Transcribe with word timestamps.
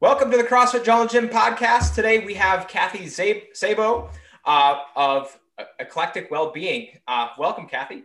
Welcome 0.00 0.30
to 0.30 0.36
the 0.36 0.44
CrossFit 0.44 0.84
Jungle 0.84 1.08
Gym 1.08 1.28
podcast. 1.28 1.96
Today 1.96 2.24
we 2.24 2.32
have 2.34 2.68
Kathy 2.68 3.08
Sabo 3.08 4.10
uh, 4.44 4.78
of 4.94 5.36
Eclectic 5.80 6.30
Wellbeing. 6.30 7.00
Uh, 7.08 7.30
welcome, 7.36 7.66
Kathy. 7.66 8.04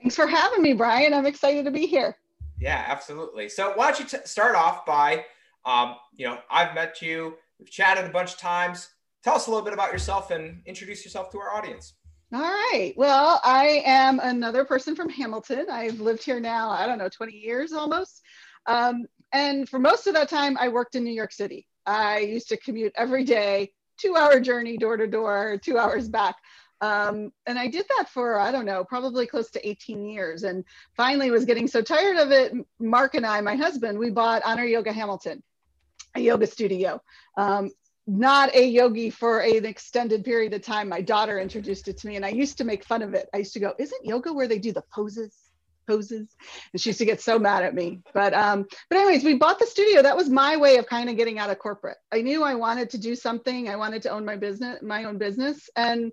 Thanks 0.00 0.16
for 0.16 0.26
having 0.26 0.62
me, 0.62 0.72
Brian. 0.72 1.12
I'm 1.12 1.26
excited 1.26 1.66
to 1.66 1.70
be 1.70 1.84
here. 1.84 2.16
Yeah, 2.58 2.82
absolutely. 2.88 3.50
So 3.50 3.74
why 3.74 3.90
don't 3.90 4.00
you 4.00 4.06
t- 4.06 4.24
start 4.24 4.54
off 4.54 4.86
by, 4.86 5.26
um, 5.66 5.96
you 6.14 6.26
know, 6.26 6.38
I've 6.50 6.74
met 6.74 7.02
you, 7.02 7.34
we've 7.58 7.70
chatted 7.70 8.06
a 8.06 8.08
bunch 8.08 8.32
of 8.32 8.38
times. 8.38 8.88
Tell 9.22 9.34
us 9.34 9.48
a 9.48 9.50
little 9.50 9.64
bit 9.64 9.74
about 9.74 9.92
yourself 9.92 10.30
and 10.30 10.62
introduce 10.64 11.04
yourself 11.04 11.30
to 11.32 11.38
our 11.40 11.54
audience. 11.54 11.92
All 12.32 12.40
right. 12.40 12.94
Well, 12.96 13.38
I 13.44 13.82
am 13.84 14.18
another 14.18 14.64
person 14.64 14.96
from 14.96 15.10
Hamilton. 15.10 15.66
I've 15.70 16.00
lived 16.00 16.24
here 16.24 16.40
now, 16.40 16.70
I 16.70 16.86
don't 16.86 16.96
know, 16.96 17.10
20 17.10 17.34
years 17.34 17.74
almost. 17.74 18.22
Um, 18.64 19.04
and 19.32 19.68
for 19.68 19.78
most 19.78 20.06
of 20.06 20.14
that 20.14 20.28
time, 20.28 20.56
I 20.58 20.68
worked 20.68 20.94
in 20.94 21.04
New 21.04 21.12
York 21.12 21.32
City. 21.32 21.66
I 21.86 22.18
used 22.18 22.48
to 22.48 22.56
commute 22.56 22.92
every 22.96 23.24
day, 23.24 23.72
two 23.96 24.16
hour 24.16 24.40
journey 24.40 24.76
door 24.76 24.96
to 24.96 25.06
door, 25.06 25.58
two 25.62 25.78
hours 25.78 26.08
back. 26.08 26.36
Um, 26.80 27.30
and 27.46 27.58
I 27.58 27.68
did 27.68 27.86
that 27.96 28.08
for, 28.08 28.38
I 28.38 28.50
don't 28.50 28.64
know, 28.64 28.84
probably 28.84 29.26
close 29.26 29.50
to 29.50 29.68
18 29.68 30.06
years. 30.06 30.44
And 30.44 30.64
finally 30.96 31.30
was 31.30 31.44
getting 31.44 31.68
so 31.68 31.82
tired 31.82 32.16
of 32.16 32.30
it. 32.30 32.54
Mark 32.78 33.14
and 33.14 33.26
I, 33.26 33.40
my 33.40 33.54
husband, 33.54 33.98
we 33.98 34.10
bought 34.10 34.42
Honor 34.44 34.64
Yoga 34.64 34.92
Hamilton, 34.92 35.42
a 36.14 36.20
yoga 36.20 36.46
studio. 36.46 37.02
Um, 37.36 37.70
not 38.06 38.54
a 38.54 38.66
yogi 38.66 39.10
for 39.10 39.40
an 39.40 39.66
extended 39.66 40.24
period 40.24 40.54
of 40.54 40.62
time. 40.62 40.88
My 40.88 41.02
daughter 41.02 41.38
introduced 41.38 41.86
it 41.86 41.98
to 41.98 42.08
me 42.08 42.16
and 42.16 42.24
I 42.24 42.30
used 42.30 42.58
to 42.58 42.64
make 42.64 42.84
fun 42.84 43.02
of 43.02 43.14
it. 43.14 43.28
I 43.34 43.38
used 43.38 43.52
to 43.52 43.60
go, 43.60 43.74
isn't 43.78 44.04
yoga 44.04 44.32
where 44.32 44.48
they 44.48 44.58
do 44.58 44.72
the 44.72 44.82
poses? 44.92 45.49
Poses. 45.90 46.28
And 46.72 46.80
she 46.80 46.90
used 46.90 47.00
to 47.00 47.04
get 47.04 47.20
so 47.20 47.38
mad 47.38 47.64
at 47.64 47.74
me. 47.74 48.00
But 48.14 48.32
um 48.34 48.66
but 48.88 48.98
anyways 48.98 49.24
we 49.24 49.34
bought 49.34 49.58
the 49.58 49.66
studio. 49.66 50.02
That 50.02 50.16
was 50.16 50.28
my 50.28 50.56
way 50.56 50.76
of 50.76 50.86
kind 50.86 51.10
of 51.10 51.16
getting 51.16 51.38
out 51.38 51.50
of 51.50 51.58
corporate. 51.58 51.98
I 52.12 52.22
knew 52.22 52.42
i 52.42 52.54
wanted 52.54 52.90
to 52.90 52.98
do 52.98 53.14
something. 53.14 53.68
I 53.68 53.76
wanted 53.76 54.02
to 54.02 54.10
own 54.10 54.24
my 54.24 54.36
business 54.36 54.80
my 54.82 55.04
own 55.04 55.18
business 55.18 55.68
and 55.76 56.12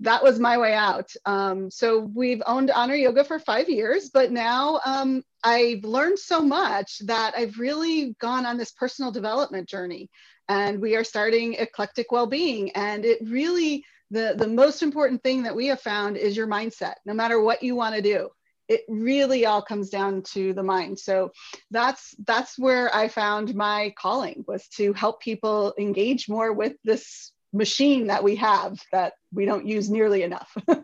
that 0.00 0.24
was 0.24 0.40
my 0.40 0.58
way 0.58 0.74
out. 0.74 1.10
Um, 1.24 1.70
so 1.70 2.00
we've 2.00 2.42
owned 2.46 2.70
honor 2.70 2.96
yoga 2.96 3.24
for 3.24 3.38
five 3.38 3.68
years 3.68 4.10
but 4.12 4.30
now 4.30 4.80
um, 4.84 5.22
i've 5.42 5.84
learned 5.84 6.18
so 6.18 6.40
much 6.42 6.98
that 7.06 7.32
i've 7.36 7.58
really 7.58 8.14
gone 8.20 8.44
on 8.44 8.56
this 8.58 8.72
personal 8.72 9.10
development 9.10 9.68
journey. 9.68 10.10
And 10.46 10.82
we 10.82 10.94
are 10.94 11.04
starting 11.04 11.54
eclectic 11.54 12.12
well-being. 12.12 12.72
And 12.72 13.06
it 13.06 13.18
really 13.22 13.82
the 14.10 14.34
the 14.36 14.46
most 14.46 14.82
important 14.82 15.22
thing 15.22 15.42
that 15.42 15.56
we 15.56 15.66
have 15.66 15.80
found 15.80 16.16
is 16.16 16.36
your 16.36 16.46
mindset 16.46 16.94
no 17.04 17.14
matter 17.14 17.40
what 17.40 17.62
you 17.62 17.74
want 17.74 17.94
to 17.94 18.02
do 18.02 18.28
it 18.68 18.82
really 18.88 19.46
all 19.46 19.62
comes 19.62 19.90
down 19.90 20.22
to 20.22 20.52
the 20.52 20.62
mind. 20.62 20.98
So 20.98 21.32
that's 21.70 22.14
that's 22.26 22.58
where 22.58 22.94
i 22.94 23.08
found 23.08 23.54
my 23.54 23.94
calling 23.98 24.44
was 24.46 24.66
to 24.68 24.92
help 24.92 25.20
people 25.20 25.74
engage 25.78 26.28
more 26.28 26.52
with 26.52 26.74
this 26.84 27.32
machine 27.52 28.08
that 28.08 28.24
we 28.24 28.36
have 28.36 28.80
that 28.92 29.14
we 29.32 29.44
don't 29.44 29.66
use 29.66 29.90
nearly 29.90 30.22
enough. 30.22 30.56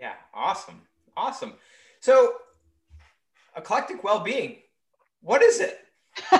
Yeah 0.00 0.14
awesome 0.32 0.80
awesome. 1.14 1.52
So 2.00 2.34
eclectic 3.54 4.02
well-being 4.02 4.56
what 5.20 5.42
is 5.42 5.60
it? 5.60 5.78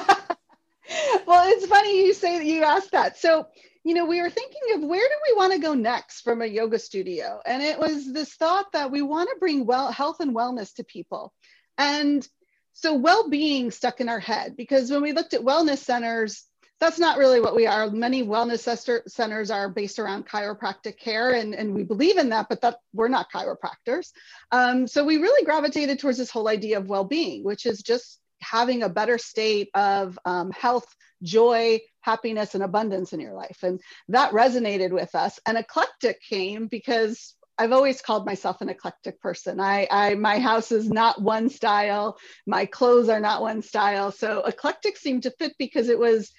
Well 1.27 1.49
it's 1.49 1.67
funny 1.67 2.05
you 2.05 2.15
say 2.15 2.39
that 2.39 2.47
you 2.47 2.65
asked 2.65 2.91
that. 2.91 3.17
So 3.17 3.47
you 3.85 3.95
know, 3.95 4.05
we 4.05 4.21
were 4.21 4.31
thinking 4.31 4.61
of 4.75 4.83
where 4.83 5.09
do 5.09 5.15
we 5.31 5.37
want 5.37 5.53
to 5.53 5.59
go 5.59 5.75
next 5.75 6.21
from 6.21 6.43
a 6.43 6.47
yoga 6.47 6.79
studio? 6.79 7.41
And 7.47 7.63
it 7.63 7.79
was 7.79 8.13
this 8.13 8.35
thought 8.35 8.73
that 8.73 8.91
we 8.91 9.03
want 9.03 9.31
to 9.31 9.41
bring 9.41 9.65
well 9.65 9.91
health 9.91 10.21
and 10.21 10.35
wellness 10.35 10.75
to 10.75 10.85
people. 10.85 11.33
And 11.79 12.27
so 12.73 12.95
well-being 12.95 13.71
stuck 13.71 14.01
in 14.01 14.09
our 14.09 14.21
head 14.21 14.57
because 14.57 14.91
when 14.91 15.03
we 15.03 15.13
looked 15.13 15.35
at 15.35 15.41
wellness 15.41 15.79
centers, 15.79 16.45
that's 16.79 16.99
not 16.99 17.19
really 17.19 17.41
what 17.41 17.57
we 17.57 17.67
are. 17.67 17.91
Many 17.91 18.23
wellness 18.23 19.03
centers 19.07 19.51
are 19.51 19.69
based 19.69 19.99
around 19.99 20.27
chiropractic 20.27 20.99
care, 20.99 21.33
and, 21.33 21.55
and 21.55 21.75
we 21.75 21.85
believe 21.85 22.17
in 22.17 22.31
that, 22.31 22.49
but 22.49 22.63
that 22.63 22.79
we're 22.95 23.09
not 23.09 23.31
chiropractors. 23.31 24.13
Um, 24.51 24.87
so 24.87 25.05
we 25.05 25.19
really 25.19 25.45
gravitated 25.45 25.99
towards 25.99 26.17
this 26.17 26.31
whole 26.31 26.49
idea 26.49 26.79
of 26.79 26.89
well-being, 26.89 27.45
which 27.45 27.67
is 27.67 27.83
just 27.83 28.19
having 28.43 28.83
a 28.83 28.89
better 28.89 29.19
state 29.19 29.71
of 29.75 30.19
um, 30.25 30.51
health, 30.51 30.87
joy, 31.23 31.81
happiness, 32.01 32.55
and 32.55 32.65
abundance 32.65 33.13
in 33.13 33.21
your 33.21 33.35
life. 33.35 33.59
And 33.63 33.81
that 34.09 34.33
resonated 34.33 34.91
with 34.91 35.15
us. 35.15 35.39
And 35.47 35.59
eclectic 35.59 36.21
came 36.23 36.67
because 36.67 37.35
I've 37.59 37.73
always 37.73 38.01
called 38.01 38.25
myself 38.25 38.63
an 38.63 38.71
eclectic 38.71 39.21
person. 39.21 39.61
I, 39.61 39.87
I, 39.91 40.15
my 40.15 40.39
house 40.39 40.73
is 40.73 40.89
not 40.89 41.21
one 41.21 41.51
style. 41.51 42.17
My 42.47 42.65
clothes 42.65 43.11
are 43.11 43.21
not 43.21 43.43
one 43.43 43.61
style. 43.61 44.13
So 44.13 44.43
eclectic 44.45 44.97
seemed 44.97 45.25
to 45.25 45.31
fit 45.33 45.53
because 45.59 45.91
it 45.91 45.99
was 45.99 46.33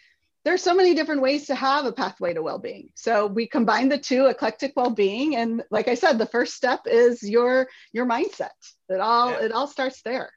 there's 0.43 0.63
so 0.63 0.73
many 0.73 0.95
different 0.95 1.21
ways 1.21 1.47
to 1.47 1.55
have 1.55 1.85
a 1.85 1.91
pathway 1.91 2.33
to 2.33 2.41
well-being. 2.41 2.89
So 2.95 3.27
we 3.27 3.45
combined 3.45 3.91
the 3.91 3.99
two, 3.99 4.25
eclectic 4.25 4.73
well-being, 4.75 5.35
and 5.35 5.63
like 5.69 5.87
I 5.87 5.93
said, 5.93 6.17
the 6.17 6.25
first 6.25 6.55
step 6.55 6.81
is 6.85 7.21
your 7.21 7.67
your 7.93 8.07
mindset. 8.07 8.49
It 8.89 8.99
all 8.99 9.31
yeah. 9.31 9.45
it 9.45 9.51
all 9.51 9.67
starts 9.67 10.01
there. 10.01 10.31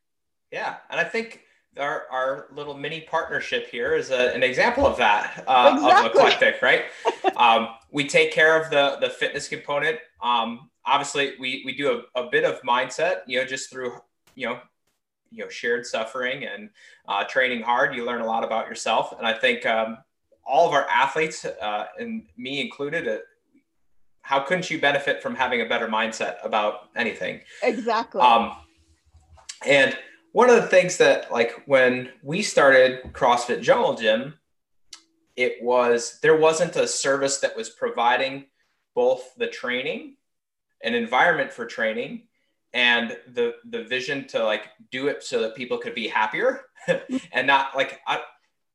Yeah, 0.51 0.77
and 0.91 1.01
I 1.01 1.05
think 1.05 1.41
our, 1.79 2.07
our 2.11 2.47
little 2.55 2.75
mini 2.75 3.01
partnership 3.01 3.69
here 3.69 3.95
is 3.95 4.11
a, 4.11 4.35
an 4.35 4.43
example 4.43 4.87
of 4.87 4.97
that 4.99 5.45
uh, 5.47 5.73
exactly. 5.75 6.07
of 6.07 6.07
eclectic 6.15 6.62
right? 6.62 6.85
Um, 7.37 7.69
we 7.91 8.07
take 8.07 8.33
care 8.33 8.61
of 8.61 8.71
the 8.71 8.97
the 9.01 9.11
fitness 9.11 9.49
component. 9.49 9.99
Um, 10.23 10.71
obviously 10.85 11.33
we 11.41 11.62
we 11.65 11.75
do 11.75 12.05
a, 12.15 12.21
a, 12.21 12.31
bit 12.31 12.45
of 12.45 12.61
mindset 12.62 13.23
you 13.27 13.41
know 13.41 13.45
just 13.45 13.71
through 13.71 13.95
you 14.37 14.47
know 14.47 14.61
you 15.31 15.43
know 15.43 15.49
shared 15.49 15.85
suffering 15.85 16.45
and 16.45 16.71
uh, 17.09 17.25
training 17.25 17.62
hard. 17.62 17.95
You 17.95 18.05
learn 18.05 18.21
a 18.21 18.27
lot 18.27 18.45
about 18.45 18.69
yourself. 18.69 19.15
And 19.19 19.27
i 19.27 19.33
think 19.33 19.67
um, 19.67 19.99
all 20.47 20.69
of 20.69 20.75
our 20.75 20.89
athletes 20.89 21.45
uh, 21.45 21.87
and 21.99 22.25
me 22.37 22.61
included 22.61 23.09
uh, 23.09 23.19
how 24.21 24.41
couldn't 24.41 24.71
you 24.71 24.81
benefit 24.81 25.23
from 25.23 25.35
having 25.35 25.61
a 25.61 25.67
better 25.67 25.87
mindset 25.87 26.37
about 26.45 26.89
anything? 26.97 27.41
Exactly. 27.62 28.23
Um, 28.23 28.53
and 29.67 29.97
one 30.34 30.50
of 30.50 30.56
the 30.56 30.67
things 30.67 30.97
that 30.97 31.31
like 31.31 31.62
when 31.67 32.11
we 32.21 32.43
started 32.43 33.05
CrossFit 33.12 33.62
Jungle 33.62 33.95
Gym, 33.95 34.34
it 35.37 35.62
was 35.62 36.19
there 36.22 36.37
wasn't 36.37 36.75
a 36.75 36.89
service 36.89 37.39
that 37.39 37.56
was 37.56 37.71
providing 37.71 38.47
both 38.97 39.33
the 39.37 39.47
training, 39.47 40.17
an 40.83 40.93
environment 40.93 41.53
for 41.53 41.67
training, 41.67 42.23
and 42.73 43.17
the 43.33 43.55
the 43.71 43.84
vision 43.84 44.27
to 44.27 44.43
like 44.43 44.65
do 44.91 45.06
it 45.06 45.23
so 45.23 45.41
that 45.41 45.55
people 45.55 45.78
could 45.78 45.94
be 45.94 46.09
happier 46.09 46.62
and 47.33 47.47
not 47.47 47.77
like 47.77 48.00
I, 48.05 48.21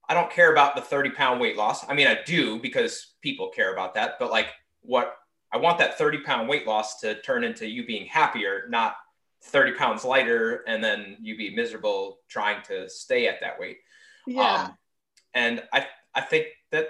I 0.08 0.14
don't 0.14 0.31
care 0.31 0.53
about 0.53 0.78
the 0.78 0.81
30 0.81 1.09
pound 1.09 1.42
weight 1.42 1.58
loss. 1.58 1.88
I 1.90 1.94
mean, 1.94 2.08
I 2.08 2.19
do 2.25 2.58
because 2.59 3.16
people 3.22 3.50
care 3.50 3.74
about 3.74 3.96
that, 3.96 4.16
but 4.18 4.31
like 4.31 4.48
what 4.80 5.18
I 5.52 5.58
want 5.58 5.78
that 5.80 5.98
30 5.98 6.22
pound 6.22 6.48
weight 6.48 6.66
loss 6.66 7.02
to 7.02 7.19
turn 7.19 7.44
into 7.44 7.68
you 7.68 7.86
being 7.86 8.06
happier, 8.06 8.66
not 8.69 8.96
30 9.44 9.74
pounds 9.74 10.04
lighter 10.04 10.64
and 10.68 10.84
then 10.84 11.18
you'd 11.22 11.38
be 11.38 11.56
miserable 11.56 12.20
trying 12.28 12.62
to 12.64 12.90
stay 12.90 13.28
at 13.28 13.42
that 13.42 13.60
weight. 13.60 13.78
Yeah. 14.28 14.64
Um, 14.64 14.78
and 15.34 15.64
I, 15.74 15.88
I 16.14 16.22
think 16.22 16.48
that 16.72 16.90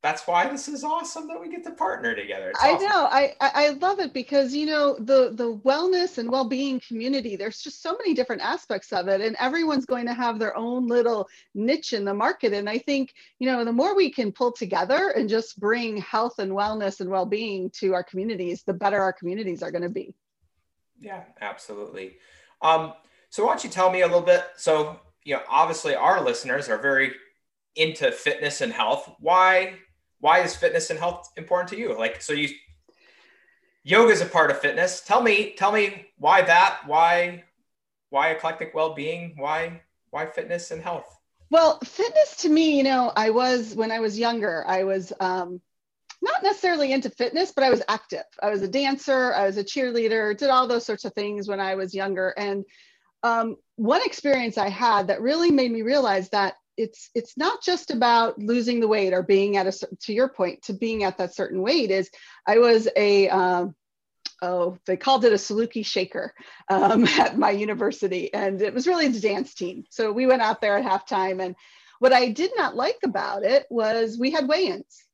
that's 0.00 0.26
why 0.28 0.46
this 0.48 0.68
is 0.68 0.84
awesome 0.84 1.26
that 1.26 1.40
we 1.40 1.50
get 1.50 1.64
to 1.64 1.72
partner 1.72 2.14
together. 2.14 2.50
It's 2.50 2.62
I 2.62 2.74
awesome. 2.74 2.88
know. 2.88 3.08
I, 3.10 3.34
I 3.40 3.70
love 3.70 3.98
it 3.98 4.12
because, 4.12 4.54
you 4.54 4.64
know, 4.64 4.94
the, 4.94 5.32
the 5.34 5.56
wellness 5.64 6.18
and 6.18 6.30
well-being 6.30 6.80
community, 6.86 7.34
there's 7.34 7.60
just 7.60 7.82
so 7.82 7.96
many 7.98 8.14
different 8.14 8.42
aspects 8.42 8.92
of 8.92 9.08
it 9.08 9.20
and 9.20 9.34
everyone's 9.40 9.86
going 9.86 10.06
to 10.06 10.14
have 10.14 10.38
their 10.38 10.56
own 10.56 10.86
little 10.86 11.28
niche 11.54 11.94
in 11.94 12.04
the 12.04 12.14
market. 12.14 12.52
And 12.52 12.70
I 12.70 12.78
think, 12.78 13.12
you 13.40 13.50
know, 13.50 13.64
the 13.64 13.72
more 13.72 13.96
we 13.96 14.08
can 14.08 14.30
pull 14.30 14.52
together 14.52 15.12
and 15.16 15.28
just 15.28 15.58
bring 15.58 15.96
health 15.96 16.38
and 16.38 16.52
wellness 16.52 17.00
and 17.00 17.10
well-being 17.10 17.70
to 17.70 17.92
our 17.94 18.04
communities, 18.04 18.62
the 18.62 18.74
better 18.74 19.00
our 19.00 19.12
communities 19.12 19.64
are 19.64 19.72
going 19.72 19.82
to 19.82 19.88
be. 19.88 20.14
Yeah, 21.00 21.24
absolutely. 21.40 22.16
Um, 22.60 22.94
so 23.30 23.44
why 23.44 23.50
don't 23.52 23.64
you 23.64 23.70
tell 23.70 23.90
me 23.90 24.02
a 24.02 24.06
little 24.06 24.22
bit? 24.22 24.44
So, 24.56 24.98
you 25.24 25.34
know, 25.34 25.42
obviously 25.48 25.94
our 25.94 26.22
listeners 26.22 26.68
are 26.68 26.78
very 26.78 27.12
into 27.76 28.10
fitness 28.10 28.60
and 28.60 28.72
health. 28.72 29.08
Why, 29.20 29.74
why 30.20 30.40
is 30.40 30.56
fitness 30.56 30.90
and 30.90 30.98
health 30.98 31.30
important 31.36 31.68
to 31.70 31.78
you? 31.78 31.96
Like, 31.96 32.20
so 32.20 32.32
you, 32.32 32.48
yoga 33.84 34.12
is 34.12 34.20
a 34.20 34.26
part 34.26 34.50
of 34.50 34.58
fitness. 34.58 35.00
Tell 35.00 35.22
me, 35.22 35.54
tell 35.56 35.70
me 35.70 36.06
why 36.16 36.42
that, 36.42 36.80
why, 36.86 37.44
why 38.10 38.30
eclectic 38.30 38.74
well-being, 38.74 39.34
why, 39.36 39.82
why 40.10 40.26
fitness 40.26 40.70
and 40.70 40.82
health? 40.82 41.16
Well, 41.50 41.78
fitness 41.84 42.36
to 42.38 42.48
me, 42.48 42.76
you 42.76 42.82
know, 42.82 43.12
I 43.14 43.30
was, 43.30 43.74
when 43.74 43.92
I 43.92 44.00
was 44.00 44.18
younger, 44.18 44.64
I 44.66 44.84
was, 44.84 45.12
um, 45.20 45.60
not 46.20 46.42
necessarily 46.42 46.92
into 46.92 47.10
fitness, 47.10 47.52
but 47.52 47.64
I 47.64 47.70
was 47.70 47.82
active. 47.88 48.24
I 48.42 48.50
was 48.50 48.62
a 48.62 48.68
dancer, 48.68 49.32
I 49.32 49.46
was 49.46 49.56
a 49.56 49.64
cheerleader, 49.64 50.36
did 50.36 50.50
all 50.50 50.66
those 50.66 50.86
sorts 50.86 51.04
of 51.04 51.14
things 51.14 51.48
when 51.48 51.60
I 51.60 51.74
was 51.76 51.94
younger. 51.94 52.30
And 52.36 52.64
um, 53.22 53.56
one 53.76 54.02
experience 54.04 54.58
I 54.58 54.68
had 54.68 55.08
that 55.08 55.20
really 55.20 55.50
made 55.50 55.70
me 55.70 55.82
realize 55.82 56.28
that 56.30 56.54
it's 56.76 57.10
it's 57.14 57.36
not 57.36 57.62
just 57.62 57.90
about 57.90 58.38
losing 58.38 58.78
the 58.78 58.86
weight 58.86 59.12
or 59.12 59.22
being 59.22 59.56
at 59.56 59.66
a 59.66 59.86
to 60.02 60.12
your 60.12 60.28
point 60.28 60.62
to 60.62 60.72
being 60.72 61.02
at 61.02 61.18
that 61.18 61.34
certain 61.34 61.60
weight 61.60 61.90
is 61.90 62.08
I 62.46 62.58
was 62.58 62.88
a 62.94 63.28
um, 63.28 63.74
oh, 64.42 64.78
they 64.86 64.96
called 64.96 65.24
it 65.24 65.32
a 65.32 65.36
Saluki 65.36 65.84
shaker 65.84 66.32
um, 66.68 67.04
at 67.18 67.38
my 67.38 67.50
university. 67.50 68.32
And 68.32 68.60
it 68.62 68.74
was 68.74 68.86
really 68.86 69.08
the 69.08 69.20
dance 69.20 69.54
team. 69.54 69.84
So 69.90 70.12
we 70.12 70.26
went 70.26 70.42
out 70.42 70.60
there 70.60 70.78
at 70.78 70.84
halftime 70.84 71.42
and 71.42 71.56
What 71.98 72.12
I 72.12 72.28
did 72.30 72.52
not 72.56 72.76
like 72.76 72.98
about 73.04 73.42
it 73.42 73.66
was 73.70 74.18
we 74.18 74.30
had 74.30 74.48
weigh-ins. 74.48 75.04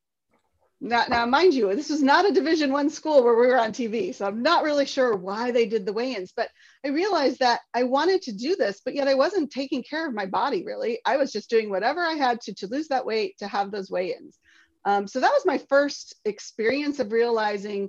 Now, 0.80 1.04
now, 1.08 1.24
mind 1.24 1.54
you, 1.54 1.74
this 1.74 1.88
was 1.88 2.02
not 2.02 2.28
a 2.28 2.32
Division 2.32 2.72
One 2.72 2.90
school 2.90 3.24
where 3.24 3.38
we 3.38 3.46
were 3.46 3.58
on 3.58 3.72
TV, 3.72 4.14
so 4.14 4.26
I'm 4.26 4.42
not 4.42 4.64
really 4.64 4.84
sure 4.84 5.16
why 5.16 5.50
they 5.50 5.66
did 5.66 5.86
the 5.86 5.92
weigh-ins. 5.92 6.32
But 6.36 6.50
I 6.84 6.88
realized 6.88 7.38
that 7.38 7.60
I 7.72 7.84
wanted 7.84 8.22
to 8.22 8.32
do 8.32 8.56
this, 8.56 8.82
but 8.84 8.94
yet 8.94 9.08
I 9.08 9.14
wasn't 9.14 9.50
taking 9.50 9.82
care 9.82 10.06
of 10.06 10.14
my 10.14 10.26
body 10.26 10.64
really. 10.64 11.00
I 11.06 11.16
was 11.16 11.32
just 11.32 11.48
doing 11.48 11.70
whatever 11.70 12.02
I 12.02 12.14
had 12.14 12.40
to 12.42 12.54
to 12.54 12.66
lose 12.66 12.88
that 12.88 13.06
weight 13.06 13.38
to 13.38 13.46
have 13.46 13.70
those 13.70 13.90
weigh-ins. 13.90 14.38
Um, 14.84 15.06
so 15.06 15.20
that 15.20 15.32
was 15.32 15.46
my 15.46 15.58
first 15.58 16.16
experience 16.24 16.98
of 16.98 17.12
realizing 17.12 17.88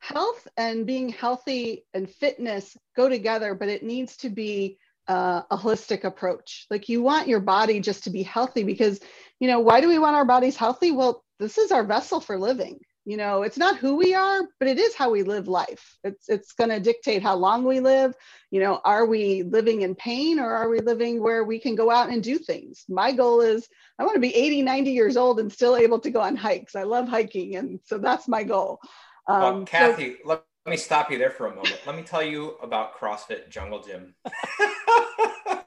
health 0.00 0.48
and 0.56 0.86
being 0.86 1.10
healthy 1.10 1.84
and 1.94 2.10
fitness 2.10 2.76
go 2.96 3.08
together, 3.08 3.54
but 3.54 3.68
it 3.68 3.84
needs 3.84 4.16
to 4.18 4.30
be 4.30 4.78
uh, 5.06 5.42
a 5.50 5.56
holistic 5.56 6.04
approach. 6.04 6.66
Like 6.70 6.88
you 6.88 7.02
want 7.02 7.28
your 7.28 7.40
body 7.40 7.80
just 7.80 8.04
to 8.04 8.10
be 8.10 8.22
healthy 8.22 8.64
because, 8.64 9.00
you 9.38 9.48
know, 9.48 9.60
why 9.60 9.80
do 9.80 9.88
we 9.88 9.98
want 9.98 10.16
our 10.16 10.24
bodies 10.24 10.56
healthy? 10.56 10.90
Well, 10.90 11.22
this 11.40 11.58
is 11.58 11.72
our 11.72 11.82
vessel 11.82 12.20
for 12.20 12.38
living. 12.38 12.78
You 13.06 13.16
know, 13.16 13.42
it's 13.42 13.56
not 13.56 13.78
who 13.78 13.96
we 13.96 14.14
are, 14.14 14.42
but 14.58 14.68
it 14.68 14.78
is 14.78 14.94
how 14.94 15.10
we 15.10 15.22
live 15.22 15.48
life. 15.48 15.96
It's 16.04 16.28
it's 16.28 16.52
going 16.52 16.68
to 16.68 16.78
dictate 16.78 17.22
how 17.22 17.34
long 17.34 17.64
we 17.64 17.80
live. 17.80 18.14
You 18.50 18.60
know, 18.60 18.80
are 18.84 19.06
we 19.06 19.42
living 19.42 19.80
in 19.80 19.94
pain 19.94 20.38
or 20.38 20.52
are 20.52 20.68
we 20.68 20.80
living 20.80 21.20
where 21.20 21.42
we 21.42 21.58
can 21.58 21.74
go 21.74 21.90
out 21.90 22.10
and 22.10 22.22
do 22.22 22.38
things? 22.38 22.84
My 22.88 23.12
goal 23.12 23.40
is 23.40 23.66
I 23.98 24.04
want 24.04 24.14
to 24.14 24.20
be 24.20 24.34
80, 24.36 24.62
90 24.62 24.90
years 24.92 25.16
old 25.16 25.40
and 25.40 25.50
still 25.50 25.76
able 25.76 25.98
to 26.00 26.10
go 26.10 26.20
on 26.20 26.36
hikes. 26.36 26.76
I 26.76 26.82
love 26.82 27.08
hiking 27.08 27.56
and 27.56 27.80
so 27.84 27.96
that's 27.96 28.28
my 28.28 28.44
goal. 28.44 28.78
Um, 29.26 29.40
well, 29.40 29.64
Kathy, 29.64 30.16
so, 30.22 30.28
let, 30.28 30.44
let 30.66 30.70
me 30.70 30.76
stop 30.76 31.10
you 31.10 31.16
there 31.16 31.30
for 31.30 31.46
a 31.46 31.54
moment. 31.54 31.80
Let 31.86 31.96
me 31.96 32.02
tell 32.02 32.22
you 32.22 32.56
about 32.62 32.96
CrossFit 32.96 33.48
Jungle 33.48 33.82
Gym. 33.82 34.14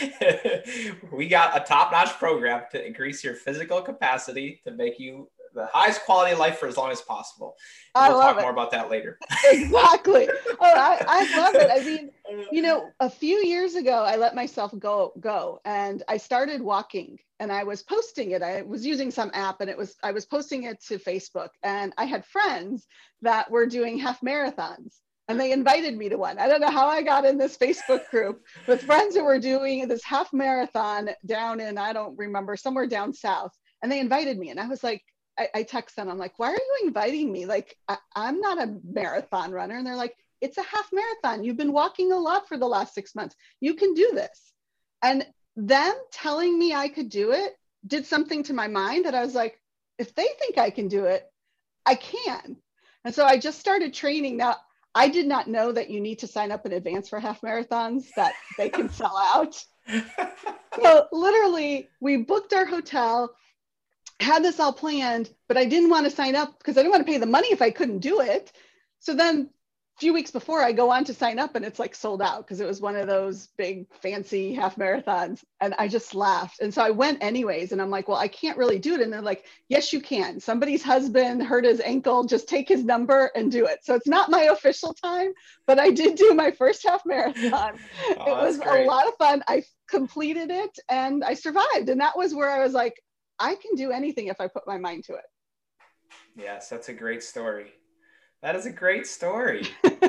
we 1.12 1.28
got 1.28 1.56
a 1.56 1.64
top-notch 1.64 2.18
program 2.18 2.62
to 2.72 2.84
increase 2.84 3.22
your 3.22 3.34
physical 3.34 3.82
capacity 3.82 4.60
to 4.64 4.72
make 4.72 4.98
you 4.98 5.28
the 5.54 5.66
highest 5.66 6.04
quality 6.04 6.32
of 6.32 6.38
life 6.38 6.58
for 6.58 6.66
as 6.66 6.76
long 6.76 6.90
as 6.90 7.00
possible. 7.00 7.56
I 7.94 8.08
we'll 8.08 8.20
talk 8.20 8.38
it. 8.38 8.42
more 8.42 8.50
about 8.50 8.70
that 8.72 8.90
later. 8.90 9.18
exactly. 9.50 10.28
Oh, 10.28 10.56
I, 10.60 11.04
I 11.06 11.38
love 11.38 11.54
it. 11.54 11.70
I 11.70 11.84
mean, 11.84 12.10
you 12.52 12.62
know, 12.62 12.90
a 13.00 13.10
few 13.10 13.38
years 13.44 13.74
ago, 13.74 14.04
I 14.04 14.16
let 14.16 14.34
myself 14.34 14.72
go 14.78 15.12
go, 15.20 15.60
and 15.64 16.02
I 16.08 16.16
started 16.16 16.60
walking, 16.60 17.18
and 17.38 17.50
I 17.50 17.64
was 17.64 17.82
posting 17.82 18.32
it. 18.32 18.42
I 18.42 18.62
was 18.62 18.86
using 18.86 19.10
some 19.10 19.30
app, 19.34 19.60
and 19.60 19.70
it 19.70 19.76
was 19.76 19.96
I 20.02 20.12
was 20.12 20.26
posting 20.26 20.64
it 20.64 20.82
to 20.84 20.98
Facebook, 20.98 21.50
and 21.62 21.92
I 21.98 22.04
had 22.04 22.24
friends 22.24 22.86
that 23.22 23.50
were 23.50 23.66
doing 23.66 23.98
half 23.98 24.20
marathons. 24.20 24.94
And 25.30 25.38
they 25.38 25.52
invited 25.52 25.96
me 25.96 26.08
to 26.08 26.16
one. 26.16 26.40
I 26.40 26.48
don't 26.48 26.60
know 26.60 26.72
how 26.72 26.88
I 26.88 27.02
got 27.02 27.24
in 27.24 27.38
this 27.38 27.56
Facebook 27.56 28.10
group 28.10 28.44
with 28.66 28.82
friends 28.82 29.14
who 29.14 29.22
were 29.22 29.38
doing 29.38 29.86
this 29.86 30.02
half 30.02 30.32
marathon 30.32 31.10
down 31.24 31.60
in, 31.60 31.78
I 31.78 31.92
don't 31.92 32.18
remember, 32.18 32.56
somewhere 32.56 32.88
down 32.88 33.12
south. 33.12 33.56
And 33.80 33.92
they 33.92 34.00
invited 34.00 34.40
me. 34.40 34.50
And 34.50 34.58
I 34.58 34.66
was 34.66 34.82
like, 34.82 35.04
I, 35.38 35.48
I 35.54 35.62
text 35.62 35.94
them, 35.94 36.08
I'm 36.08 36.18
like, 36.18 36.36
why 36.40 36.48
are 36.48 36.54
you 36.54 36.80
inviting 36.84 37.30
me? 37.30 37.46
Like, 37.46 37.76
I, 37.86 37.96
I'm 38.16 38.40
not 38.40 38.60
a 38.60 38.74
marathon 38.82 39.52
runner. 39.52 39.76
And 39.76 39.86
they're 39.86 39.94
like, 39.94 40.16
it's 40.40 40.58
a 40.58 40.64
half 40.64 40.90
marathon. 40.92 41.44
You've 41.44 41.56
been 41.56 41.72
walking 41.72 42.10
a 42.10 42.18
lot 42.18 42.48
for 42.48 42.58
the 42.58 42.66
last 42.66 42.92
six 42.92 43.14
months. 43.14 43.36
You 43.60 43.74
can 43.74 43.94
do 43.94 44.10
this. 44.12 44.52
And 45.00 45.24
them 45.54 45.94
telling 46.10 46.58
me 46.58 46.74
I 46.74 46.88
could 46.88 47.08
do 47.08 47.30
it 47.30 47.54
did 47.86 48.04
something 48.04 48.42
to 48.42 48.52
my 48.52 48.66
mind 48.66 49.04
that 49.04 49.14
I 49.14 49.24
was 49.24 49.36
like, 49.36 49.60
if 49.96 50.12
they 50.12 50.26
think 50.40 50.58
I 50.58 50.70
can 50.70 50.88
do 50.88 51.04
it, 51.04 51.24
I 51.86 51.94
can. 51.94 52.56
And 53.04 53.14
so 53.14 53.24
I 53.24 53.38
just 53.38 53.60
started 53.60 53.94
training. 53.94 54.36
Now, 54.36 54.56
I 54.94 55.08
did 55.08 55.26
not 55.26 55.48
know 55.48 55.72
that 55.72 55.90
you 55.90 56.00
need 56.00 56.20
to 56.20 56.26
sign 56.26 56.50
up 56.50 56.66
in 56.66 56.72
advance 56.72 57.08
for 57.08 57.20
half 57.20 57.40
marathons, 57.42 58.06
that 58.16 58.34
they 58.58 58.68
can 58.68 58.88
sell 58.92 59.16
out. 59.16 59.62
so 60.80 61.06
literally, 61.12 61.88
we 62.00 62.18
booked 62.18 62.52
our 62.52 62.66
hotel 62.66 63.34
had 64.20 64.44
this 64.44 64.60
all 64.60 64.72
planned, 64.72 65.30
but 65.48 65.56
I 65.56 65.64
didn't 65.64 65.90
want 65.90 66.04
to 66.04 66.10
sign 66.10 66.36
up 66.36 66.58
because 66.58 66.76
I 66.76 66.80
didn't 66.80 66.92
want 66.92 67.06
to 67.06 67.12
pay 67.12 67.18
the 67.18 67.26
money 67.26 67.48
if 67.52 67.62
I 67.62 67.70
couldn't 67.70 68.00
do 68.00 68.20
it. 68.20 68.52
So 68.98 69.14
then 69.14 69.50
few 70.00 70.14
weeks 70.14 70.30
before 70.30 70.62
I 70.62 70.72
go 70.72 70.90
on 70.90 71.04
to 71.04 71.12
sign 71.12 71.38
up 71.38 71.56
and 71.56 71.64
it's 71.64 71.78
like 71.78 71.94
sold 71.94 72.22
out 72.22 72.38
because 72.38 72.58
it 72.58 72.66
was 72.66 72.80
one 72.80 72.96
of 72.96 73.06
those 73.06 73.48
big 73.58 73.86
fancy 74.00 74.54
half 74.54 74.76
marathons. 74.76 75.44
And 75.60 75.74
I 75.78 75.88
just 75.88 76.14
laughed. 76.14 76.60
And 76.60 76.72
so 76.72 76.82
I 76.82 76.88
went 76.88 77.22
anyways. 77.22 77.72
And 77.72 77.82
I'm 77.82 77.90
like, 77.90 78.08
well, 78.08 78.16
I 78.16 78.26
can't 78.26 78.56
really 78.56 78.78
do 78.78 78.94
it. 78.94 79.02
And 79.02 79.12
they're 79.12 79.20
like, 79.20 79.44
yes, 79.68 79.92
you 79.92 80.00
can. 80.00 80.40
Somebody's 80.40 80.82
husband 80.82 81.42
hurt 81.42 81.66
his 81.66 81.80
ankle. 81.80 82.24
Just 82.24 82.48
take 82.48 82.66
his 82.66 82.82
number 82.82 83.30
and 83.36 83.52
do 83.52 83.66
it. 83.66 83.80
So 83.84 83.94
it's 83.94 84.06
not 84.06 84.30
my 84.30 84.42
official 84.52 84.94
time, 84.94 85.34
but 85.66 85.78
I 85.78 85.90
did 85.90 86.16
do 86.16 86.32
my 86.32 86.50
first 86.50 86.82
half 86.88 87.04
marathon. 87.04 87.78
Oh, 88.16 88.26
it 88.26 88.42
was 88.42 88.58
great. 88.58 88.86
a 88.86 88.88
lot 88.88 89.06
of 89.06 89.14
fun. 89.18 89.42
I 89.46 89.62
completed 89.88 90.50
it 90.50 90.78
and 90.88 91.22
I 91.22 91.34
survived. 91.34 91.88
And 91.88 92.00
that 92.00 92.16
was 92.16 92.34
where 92.34 92.50
I 92.50 92.62
was 92.62 92.72
like, 92.72 92.94
I 93.38 93.54
can 93.54 93.74
do 93.76 93.90
anything 93.90 94.28
if 94.28 94.40
I 94.40 94.48
put 94.48 94.66
my 94.66 94.78
mind 94.78 95.04
to 95.04 95.14
it. 95.14 95.24
Yes, 96.34 96.68
that's 96.68 96.88
a 96.88 96.92
great 96.92 97.22
story. 97.22 97.72
That 98.42 98.56
is 98.56 98.66
a 98.66 98.70
great 98.70 99.06
story. 99.06 99.66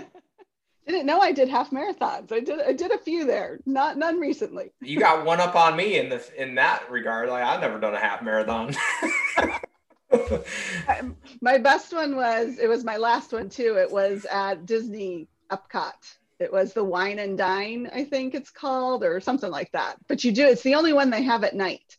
Didn't 0.87 1.05
know 1.05 1.19
I 1.21 1.31
did 1.31 1.47
half 1.47 1.71
marathons. 1.71 2.31
I 2.31 2.41
did 2.41 2.59
I 2.61 2.73
did 2.73 2.91
a 2.91 2.97
few 2.97 3.25
there, 3.25 3.59
not 3.65 3.97
none 3.97 4.19
recently. 4.19 4.73
you 4.81 4.99
got 4.99 5.25
one 5.25 5.39
up 5.39 5.55
on 5.55 5.77
me 5.77 5.97
in 5.97 6.09
the 6.09 6.21
in 6.37 6.55
that 6.55 6.89
regard. 6.91 7.29
Like 7.29 7.43
I've 7.43 7.61
never 7.61 7.79
done 7.79 7.93
a 7.93 7.99
half 7.99 8.21
marathon. 8.21 8.75
my 11.41 11.57
best 11.57 11.93
one 11.93 12.17
was 12.17 12.57
it 12.59 12.67
was 12.67 12.83
my 12.83 12.97
last 12.97 13.31
one 13.31 13.47
too. 13.47 13.77
It 13.77 13.89
was 13.89 14.25
at 14.29 14.65
Disney 14.65 15.29
Epcot. 15.49 15.93
It 16.39 16.51
was 16.51 16.73
the 16.73 16.83
Wine 16.83 17.19
and 17.19 17.37
Dine, 17.37 17.89
I 17.93 18.03
think 18.03 18.33
it's 18.33 18.49
called, 18.49 19.03
or 19.03 19.21
something 19.21 19.51
like 19.51 19.71
that. 19.71 19.95
But 20.07 20.23
you 20.23 20.31
do 20.31 20.45
it's 20.45 20.63
the 20.63 20.75
only 20.75 20.91
one 20.91 21.09
they 21.09 21.23
have 21.23 21.43
at 21.43 21.55
night. 21.55 21.97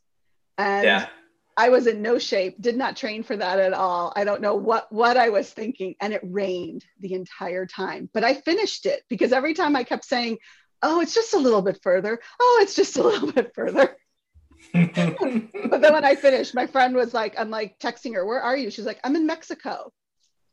And 0.58 0.84
yeah. 0.84 1.08
I 1.56 1.68
was 1.68 1.86
in 1.86 2.02
no 2.02 2.18
shape, 2.18 2.60
did 2.60 2.76
not 2.76 2.96
train 2.96 3.22
for 3.22 3.36
that 3.36 3.58
at 3.58 3.74
all. 3.74 4.12
I 4.16 4.24
don't 4.24 4.40
know 4.40 4.54
what 4.54 4.90
what 4.90 5.16
I 5.16 5.28
was 5.28 5.50
thinking 5.50 5.94
and 6.00 6.12
it 6.12 6.22
rained 6.24 6.84
the 7.00 7.14
entire 7.14 7.66
time. 7.66 8.08
But 8.12 8.24
I 8.24 8.34
finished 8.34 8.86
it 8.86 9.02
because 9.08 9.32
every 9.32 9.54
time 9.54 9.76
I 9.76 9.84
kept 9.84 10.04
saying, 10.04 10.38
"Oh, 10.82 11.00
it's 11.00 11.14
just 11.14 11.34
a 11.34 11.38
little 11.38 11.62
bit 11.62 11.80
further. 11.82 12.20
Oh, 12.40 12.60
it's 12.62 12.74
just 12.74 12.96
a 12.96 13.02
little 13.02 13.32
bit 13.32 13.54
further." 13.54 13.96
but 14.72 15.80
then 15.80 15.92
when 15.92 16.04
I 16.04 16.14
finished, 16.14 16.54
my 16.54 16.66
friend 16.66 16.94
was 16.94 17.12
like, 17.12 17.38
I'm 17.38 17.50
like 17.50 17.78
texting 17.78 18.14
her, 18.14 18.24
"Where 18.24 18.40
are 18.40 18.56
you?" 18.56 18.70
She's 18.70 18.86
like, 18.86 19.00
"I'm 19.04 19.16
in 19.16 19.26
Mexico." 19.26 19.92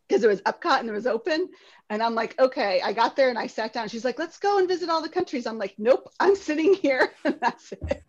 Because 0.07 0.23
it 0.23 0.27
was 0.27 0.41
Epcot 0.41 0.79
and 0.79 0.89
it 0.89 0.93
was 0.93 1.05
open. 1.05 1.49
And 1.91 2.01
I'm 2.01 2.15
like, 2.15 2.39
okay, 2.39 2.81
I 2.81 2.93
got 2.93 3.15
there 3.15 3.29
and 3.29 3.37
I 3.37 3.45
sat 3.45 3.73
down. 3.73 3.89
She's 3.89 4.03
like, 4.03 4.17
let's 4.17 4.39
go 4.39 4.57
and 4.57 4.67
visit 4.67 4.89
all 4.89 5.03
the 5.03 5.09
countries. 5.09 5.45
I'm 5.45 5.59
like, 5.59 5.75
nope, 5.77 6.09
I'm 6.19 6.35
sitting 6.35 6.73
here. 6.73 7.11
And 7.25 7.37
that's 7.39 7.71
it. 7.73 8.03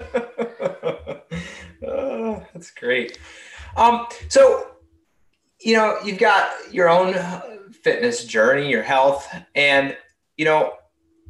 oh, 1.86 2.46
that's 2.52 2.70
great. 2.70 3.18
Um, 3.76 4.06
so, 4.28 4.72
you 5.60 5.74
know, 5.76 5.98
you've 6.04 6.18
got 6.18 6.50
your 6.72 6.88
own 6.88 7.14
fitness 7.72 8.24
journey, 8.24 8.70
your 8.70 8.82
health, 8.82 9.28
and 9.54 9.96
you 10.36 10.44
know, 10.44 10.74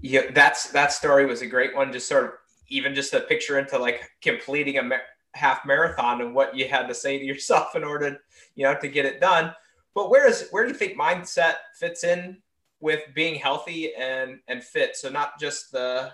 you, 0.03 0.31
that's 0.33 0.71
that 0.71 0.93
story 0.93 1.27
was 1.27 1.43
a 1.43 1.47
great 1.47 1.75
one. 1.75 1.93
Just 1.93 2.09
sort 2.09 2.25
of 2.25 2.31
even 2.69 2.95
just 2.95 3.12
a 3.12 3.21
picture 3.21 3.59
into 3.59 3.79
like 3.79 4.09
completing 4.23 4.79
a 4.79 4.89
half 5.35 5.65
marathon 5.67 6.21
and 6.21 6.35
what 6.35 6.57
you 6.57 6.69
had 6.69 6.87
to 6.89 6.95
say 6.95 7.19
to 7.19 7.25
yourself 7.25 7.75
in 7.77 7.85
order, 7.85 8.19
you 8.55 8.65
know, 8.65 8.75
to 8.81 8.89
get 8.89 9.05
it 9.05 9.21
done. 9.21 9.53
But 9.95 10.11
where 10.11 10.29
is 10.29 10.49
where 10.50 10.65
do 10.65 10.71
you 10.71 10.77
think 10.77 10.97
mindset 10.97 11.55
fits 11.75 12.05
in 12.05 12.39
with 12.81 13.00
being 13.15 13.35
healthy 13.35 13.95
and 13.95 14.39
and 14.49 14.62
fit? 14.62 14.97
So 14.97 15.09
not 15.11 15.39
just 15.39 15.73
the 15.73 16.12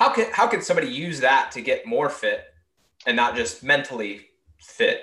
how 0.00 0.08
can 0.08 0.26
how 0.32 0.48
can 0.48 0.62
somebody 0.62 0.88
use 0.88 1.20
that 1.20 1.52
to 1.52 1.60
get 1.60 1.86
more 1.86 2.08
fit 2.08 2.42
and 3.06 3.14
not 3.14 3.36
just 3.36 3.62
mentally 3.62 4.30
fit? 4.58 5.02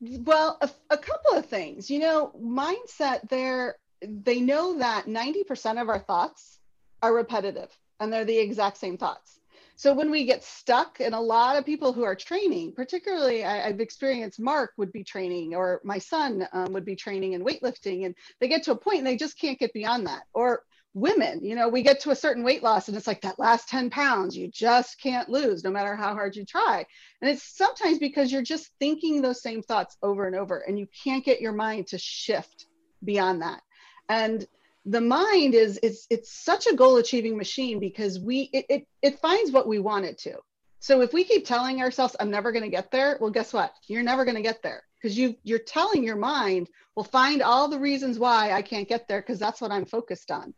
Well, 0.00 0.56
a, 0.62 0.70
a 0.90 0.96
couple 0.96 1.36
of 1.36 1.46
things. 1.46 1.90
You 1.90 1.98
know, 1.98 2.32
mindset. 2.42 3.28
There, 3.28 3.76
they 4.00 4.40
know 4.40 4.78
that 4.78 5.06
ninety 5.06 5.44
percent 5.44 5.78
of 5.78 5.90
our 5.90 5.98
thoughts 5.98 6.58
are 7.02 7.14
repetitive, 7.14 7.68
and 8.00 8.10
they're 8.10 8.24
the 8.24 8.38
exact 8.38 8.78
same 8.78 8.96
thoughts. 8.96 9.38
So 9.76 9.92
when 9.92 10.10
we 10.10 10.24
get 10.24 10.42
stuck, 10.42 11.00
and 11.00 11.14
a 11.14 11.20
lot 11.20 11.58
of 11.58 11.66
people 11.66 11.92
who 11.92 12.04
are 12.04 12.14
training, 12.14 12.72
particularly 12.72 13.44
I, 13.44 13.68
have 13.68 13.80
experienced 13.80 14.40
Mark 14.40 14.72
would 14.78 14.92
be 14.92 15.04
training, 15.04 15.54
or 15.54 15.80
my 15.84 15.98
son 15.98 16.48
um, 16.52 16.72
would 16.72 16.84
be 16.84 16.96
training 16.96 17.32
in 17.34 17.44
weightlifting, 17.44 18.06
and 18.06 18.14
they 18.40 18.48
get 18.48 18.62
to 18.62 18.72
a 18.72 18.76
point 18.76 18.98
and 18.98 19.06
they 19.06 19.16
just 19.16 19.38
can't 19.38 19.58
get 19.58 19.74
beyond 19.74 20.06
that. 20.06 20.22
Or 20.32 20.62
women 20.94 21.44
you 21.44 21.56
know 21.56 21.68
we 21.68 21.82
get 21.82 21.98
to 22.00 22.10
a 22.10 22.16
certain 22.16 22.44
weight 22.44 22.62
loss 22.62 22.86
and 22.86 22.96
it's 22.96 23.08
like 23.08 23.20
that 23.22 23.38
last 23.38 23.68
10 23.68 23.90
pounds 23.90 24.36
you 24.36 24.48
just 24.48 25.00
can't 25.00 25.28
lose 25.28 25.64
no 25.64 25.70
matter 25.70 25.96
how 25.96 26.14
hard 26.14 26.36
you 26.36 26.44
try. 26.44 26.84
And 27.20 27.30
it's 27.30 27.56
sometimes 27.56 27.98
because 27.98 28.32
you're 28.32 28.42
just 28.42 28.70
thinking 28.78 29.20
those 29.20 29.42
same 29.42 29.62
thoughts 29.62 29.96
over 30.02 30.26
and 30.26 30.36
over 30.36 30.58
and 30.58 30.78
you 30.78 30.86
can't 31.02 31.24
get 31.24 31.40
your 31.40 31.52
mind 31.52 31.88
to 31.88 31.98
shift 31.98 32.66
beyond 33.02 33.42
that. 33.42 33.60
And 34.08 34.46
the 34.86 35.00
mind 35.00 35.54
is 35.54 35.80
it's 35.82 36.06
it's 36.10 36.30
such 36.44 36.66
a 36.66 36.76
goal 36.76 36.98
achieving 36.98 37.36
machine 37.36 37.80
because 37.80 38.20
we 38.20 38.50
it, 38.52 38.66
it 38.68 38.86
it 39.02 39.18
finds 39.18 39.50
what 39.50 39.66
we 39.66 39.78
want 39.78 40.04
it 40.04 40.18
to. 40.18 40.36
So 40.78 41.00
if 41.00 41.14
we 41.14 41.24
keep 41.24 41.46
telling 41.46 41.80
ourselves 41.80 42.14
i'm 42.20 42.30
never 42.30 42.52
going 42.52 42.64
to 42.64 42.70
get 42.70 42.90
there 42.90 43.16
well 43.20 43.30
guess 43.30 43.52
what? 43.52 43.72
You're 43.88 44.02
never 44.02 44.24
going 44.24 44.36
to 44.36 44.42
get 44.42 44.62
there 44.62 44.82
because 45.00 45.16
you 45.16 45.36
you're 45.42 45.58
telling 45.58 46.04
your 46.04 46.16
mind 46.16 46.68
well 46.94 47.04
find 47.04 47.42
all 47.42 47.68
the 47.68 47.78
reasons 47.78 48.18
why 48.18 48.52
i 48.52 48.62
can't 48.62 48.88
get 48.88 49.08
there 49.08 49.20
because 49.22 49.38
that's 49.38 49.60
what 49.60 49.72
i'm 49.72 49.86
focused 49.86 50.30
on 50.30 50.54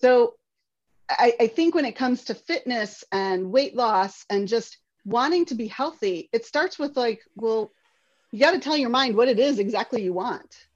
so 0.00 0.34
I, 1.08 1.34
I 1.40 1.46
think 1.48 1.74
when 1.74 1.84
it 1.84 1.96
comes 1.96 2.24
to 2.24 2.34
fitness 2.34 3.04
and 3.10 3.50
weight 3.50 3.74
loss 3.74 4.24
and 4.30 4.46
just 4.46 4.78
wanting 5.04 5.44
to 5.46 5.54
be 5.54 5.66
healthy, 5.66 6.28
it 6.32 6.44
starts 6.44 6.78
with 6.78 6.96
like, 6.96 7.22
well, 7.36 7.72
you 8.32 8.40
got 8.40 8.52
to 8.52 8.60
tell 8.60 8.76
your 8.76 8.90
mind 8.90 9.16
what 9.16 9.28
it 9.28 9.38
is 9.38 9.58
exactly 9.58 10.02
you 10.02 10.12
want. 10.12 10.66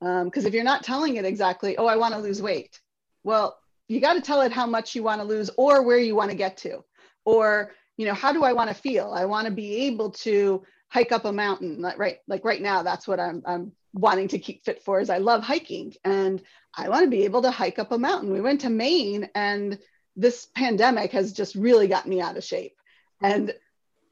Because 0.00 0.44
um, 0.44 0.46
if 0.46 0.54
you're 0.54 0.64
not 0.64 0.82
telling 0.82 1.16
it 1.16 1.24
exactly, 1.24 1.76
oh, 1.76 1.86
I 1.86 1.96
want 1.96 2.14
to 2.14 2.20
lose 2.20 2.40
weight, 2.40 2.80
well, 3.24 3.58
you 3.88 4.00
got 4.00 4.14
to 4.14 4.20
tell 4.20 4.40
it 4.42 4.52
how 4.52 4.66
much 4.66 4.94
you 4.94 5.02
want 5.02 5.20
to 5.20 5.26
lose 5.26 5.50
or 5.56 5.82
where 5.82 5.98
you 5.98 6.14
want 6.14 6.30
to 6.30 6.36
get 6.36 6.56
to, 6.58 6.84
or 7.24 7.72
you 7.96 8.06
know, 8.06 8.14
how 8.14 8.32
do 8.32 8.44
I 8.44 8.52
want 8.52 8.70
to 8.70 8.74
feel? 8.74 9.12
I 9.12 9.26
want 9.26 9.46
to 9.46 9.52
be 9.52 9.86
able 9.86 10.10
to 10.10 10.62
hike 10.88 11.12
up 11.12 11.24
a 11.26 11.32
mountain. 11.32 11.82
Like 11.82 11.98
right, 11.98 12.18
like 12.28 12.44
right 12.44 12.62
now, 12.62 12.82
that's 12.82 13.06
what 13.06 13.20
I'm, 13.20 13.42
I'm 13.44 13.72
wanting 13.92 14.28
to 14.28 14.38
keep 14.38 14.64
fit 14.64 14.82
for. 14.82 15.00
Is 15.00 15.10
I 15.10 15.18
love 15.18 15.42
hiking, 15.42 15.92
and 16.04 16.40
I 16.76 16.88
want 16.88 17.04
to 17.04 17.10
be 17.10 17.24
able 17.24 17.42
to 17.42 17.50
hike 17.50 17.78
up 17.78 17.92
a 17.92 17.98
mountain. 17.98 18.32
We 18.32 18.40
went 18.40 18.62
to 18.62 18.70
Maine, 18.70 19.28
and 19.34 19.78
this 20.16 20.46
pandemic 20.54 21.12
has 21.12 21.32
just 21.32 21.54
really 21.54 21.88
got 21.88 22.06
me 22.06 22.20
out 22.20 22.36
of 22.36 22.44
shape. 22.44 22.76
And 23.22 23.54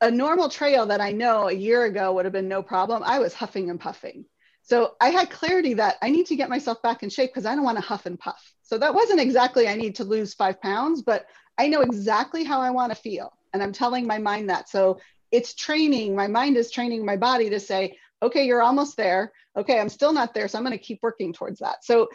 a 0.00 0.10
normal 0.10 0.48
trail 0.48 0.86
that 0.86 1.00
I 1.00 1.12
know 1.12 1.48
a 1.48 1.52
year 1.52 1.84
ago 1.84 2.12
would 2.12 2.24
have 2.24 2.32
been 2.32 2.48
no 2.48 2.62
problem. 2.62 3.02
I 3.04 3.18
was 3.18 3.34
huffing 3.34 3.70
and 3.70 3.80
puffing. 3.80 4.24
So 4.62 4.96
I 5.00 5.08
had 5.08 5.30
clarity 5.30 5.74
that 5.74 5.96
I 6.02 6.10
need 6.10 6.26
to 6.26 6.36
get 6.36 6.50
myself 6.50 6.82
back 6.82 7.02
in 7.02 7.08
shape 7.08 7.30
because 7.30 7.46
I 7.46 7.54
don't 7.54 7.64
want 7.64 7.78
to 7.78 7.82
huff 7.82 8.06
and 8.06 8.18
puff. 8.18 8.52
So 8.62 8.76
that 8.78 8.94
wasn't 8.94 9.20
exactly 9.20 9.66
I 9.66 9.76
need 9.76 9.94
to 9.96 10.04
lose 10.04 10.34
five 10.34 10.60
pounds, 10.60 11.02
but 11.02 11.26
I 11.56 11.68
know 11.68 11.80
exactly 11.80 12.44
how 12.44 12.60
I 12.60 12.70
want 12.70 12.92
to 12.92 13.00
feel. 13.00 13.32
And 13.54 13.62
I'm 13.62 13.72
telling 13.72 14.06
my 14.06 14.18
mind 14.18 14.50
that. 14.50 14.68
So 14.68 15.00
it's 15.32 15.54
training. 15.54 16.14
My 16.14 16.26
mind 16.26 16.56
is 16.56 16.70
training 16.70 17.04
my 17.04 17.16
body 17.16 17.48
to 17.50 17.58
say, 17.58 17.96
okay, 18.22 18.44
you're 18.46 18.62
almost 18.62 18.96
there. 18.96 19.32
Okay, 19.56 19.80
I'm 19.80 19.88
still 19.88 20.12
not 20.12 20.34
there. 20.34 20.48
So 20.48 20.58
I'm 20.58 20.64
going 20.64 20.76
to 20.76 20.84
keep 20.84 21.00
working 21.02 21.32
towards 21.32 21.60
that. 21.60 21.82
So 21.82 22.08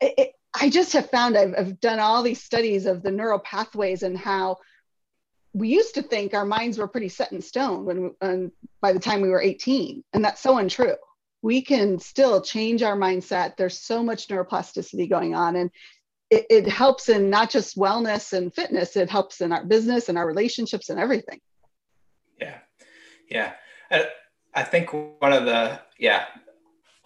it, 0.00 0.14
it, 0.18 0.32
I 0.58 0.70
just 0.70 0.92
have 0.92 1.10
found 1.10 1.36
I've, 1.36 1.54
I've 1.56 1.80
done 1.80 1.98
all 1.98 2.22
these 2.22 2.42
studies 2.42 2.86
of 2.86 3.02
the 3.02 3.10
neural 3.10 3.38
pathways 3.38 4.02
and 4.02 4.16
how 4.16 4.58
we 5.52 5.68
used 5.68 5.94
to 5.94 6.02
think 6.02 6.34
our 6.34 6.44
minds 6.44 6.78
were 6.78 6.88
pretty 6.88 7.08
set 7.08 7.32
in 7.32 7.40
stone 7.40 7.84
when 8.20 8.52
by 8.80 8.92
the 8.92 9.00
time 9.00 9.20
we 9.20 9.28
were 9.28 9.40
18 9.40 10.04
and 10.12 10.24
that's 10.24 10.40
so 10.40 10.58
untrue. 10.58 10.96
We 11.40 11.62
can 11.62 11.98
still 11.98 12.42
change 12.42 12.82
our 12.82 12.96
mindset. 12.96 13.56
There's 13.56 13.78
so 13.78 14.02
much 14.02 14.28
neuroplasticity 14.28 15.08
going 15.08 15.34
on 15.34 15.56
and 15.56 15.70
it, 16.30 16.46
it 16.50 16.68
helps 16.68 17.08
in 17.08 17.30
not 17.30 17.50
just 17.50 17.76
wellness 17.76 18.32
and 18.32 18.54
fitness 18.54 18.96
it 18.96 19.08
helps 19.08 19.40
in 19.40 19.52
our 19.52 19.64
business 19.64 20.08
and 20.08 20.18
our 20.18 20.26
relationships 20.26 20.90
and 20.90 20.98
everything. 20.98 21.40
Yeah. 22.40 22.58
Yeah. 23.30 23.52
I, 23.90 24.08
I 24.54 24.62
think 24.64 24.92
one 24.92 25.32
of 25.32 25.44
the 25.44 25.80
yeah 25.98 26.26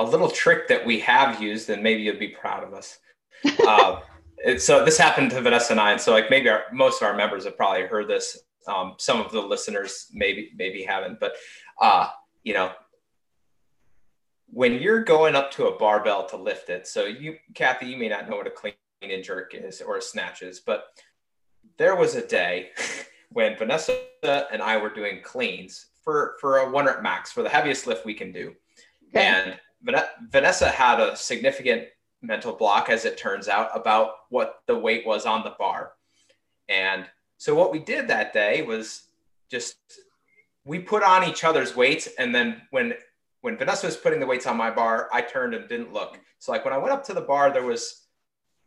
a 0.03 0.11
little 0.11 0.31
trick 0.31 0.69
that 0.69 0.85
we 0.85 0.99
have 1.01 1.41
used 1.41 1.71
and 1.71 1.83
maybe 1.83 2.03
you'll 2.03 2.19
be 2.19 2.29
proud 2.29 2.65
of 2.65 2.75
us 2.75 2.99
uh, 3.67 4.01
so 4.59 4.85
this 4.85 4.99
happened 4.99 5.31
to 5.31 5.41
Vanessa 5.41 5.73
and 5.73 5.81
I, 5.81 5.93
and 5.93 6.01
so 6.01 6.13
like 6.13 6.31
maybe 6.31 6.49
our, 6.49 6.65
most 6.73 7.01
of 7.01 7.09
our 7.09 7.17
members 7.17 7.45
have 7.45 7.57
probably 7.57 7.83
heard 7.83 8.09
this. 8.09 8.39
Um, 8.67 8.95
some 8.99 9.21
of 9.21 9.33
the 9.33 9.41
listeners 9.41 10.07
maybe 10.13 10.53
maybe 10.57 10.83
haven't, 10.83 11.19
but 11.21 11.35
uh, 11.81 12.09
you 12.45 12.55
know, 12.55 12.73
when 14.47 14.75
you're 14.75 15.03
going 15.03 15.35
up 15.35 15.51
to 15.53 15.67
a 15.67 15.79
barbell 15.79 16.27
to 16.27 16.37
lift 16.37 16.71
it, 16.71 16.87
so 16.87 17.05
you, 17.05 17.37
Kathy, 17.55 17.87
you 17.87 17.97
may 17.97 18.09
not 18.09 18.29
know 18.29 18.37
what 18.37 18.47
a 18.47 18.51
clean 18.51 18.75
and 19.03 19.25
jerk 19.25 19.55
is 19.55 19.81
or 19.81 19.97
a 19.97 20.03
snatch 20.03 20.43
is, 20.43 20.61
but 20.61 20.85
there 21.77 21.97
was 21.97 22.15
a 22.15 22.27
day 22.27 22.71
when 23.31 23.57
Vanessa 23.57 23.99
and 24.53 24.63
I 24.63 24.77
were 24.77 24.91
doing 24.91 25.21
cleans 25.23 25.87
for 26.05 26.37
for 26.41 26.59
a 26.59 26.71
one 26.71 26.87
rep 26.87 27.03
max 27.03 27.33
for 27.33 27.43
the 27.43 27.49
heaviest 27.49 27.87
lift 27.87 28.05
we 28.05 28.15
can 28.15 28.33
do, 28.33 28.55
okay. 29.09 29.27
and 29.27 29.61
Vanessa 30.31 30.69
had 30.69 31.01
a 31.01 31.17
significant 31.17 31.89
mental 32.21 32.53
block, 32.53 32.89
as 32.89 33.05
it 33.05 33.19
turns 33.19 33.49
out, 33.49 33.71
about 33.75 34.13
what 34.31 34.63
the 34.67 34.79
weight 34.79 35.07
was 35.07 35.27
on 35.27 35.43
the 35.43 35.55
bar. 35.59 35.93
And 36.69 37.07
so 37.39 37.55
what 37.55 37.73
we 37.73 37.79
did 37.81 38.09
that 38.09 38.33
day 38.33 38.63
was 38.63 39.09
just 39.51 39.77
we 40.65 40.79
put 40.79 41.03
on 41.03 41.25
each 41.25 41.45
other's 41.45 41.75
weights, 41.75 42.09
and 42.19 42.35
then 42.35 42.63
when 42.71 42.95
when 43.43 43.59
Vanessa 43.59 43.87
was 43.87 43.97
putting 43.97 44.21
the 44.21 44.27
weights 44.27 44.47
on 44.47 44.57
my 44.57 44.71
bar, 44.71 45.09
I 45.13 45.21
turned 45.21 45.53
and 45.53 45.69
didn't 45.69 45.93
look. 45.93 46.19
So 46.39 46.53
like 46.53 46.65
when 46.65 46.73
I 46.73 46.79
went 46.79 46.93
up 46.93 47.05
to 47.07 47.13
the 47.13 47.21
bar, 47.21 47.53
there 47.53 47.65
was 47.65 48.03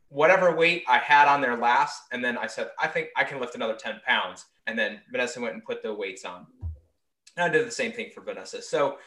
whatever 0.09 0.53
weight 0.53 0.83
I 0.87 0.97
had 0.97 1.27
on 1.27 1.41
there 1.41 1.57
last, 1.57 2.03
and 2.11 2.23
then 2.23 2.37
I 2.37 2.47
said, 2.47 2.69
I 2.77 2.87
think 2.87 3.07
I 3.15 3.23
can 3.23 3.39
lift 3.39 3.55
another 3.55 3.75
10 3.75 4.01
pounds. 4.05 4.45
And 4.67 4.77
then 4.77 4.99
Vanessa 5.11 5.39
went 5.39 5.53
and 5.53 5.63
put 5.63 5.81
the 5.81 5.93
weights 5.93 6.25
on. 6.25 6.45
And 7.37 7.45
I 7.45 7.49
did 7.49 7.65
the 7.65 7.71
same 7.71 7.93
thing 7.93 8.11
for 8.13 8.21
Vanessa. 8.21 8.61
So 8.61 8.97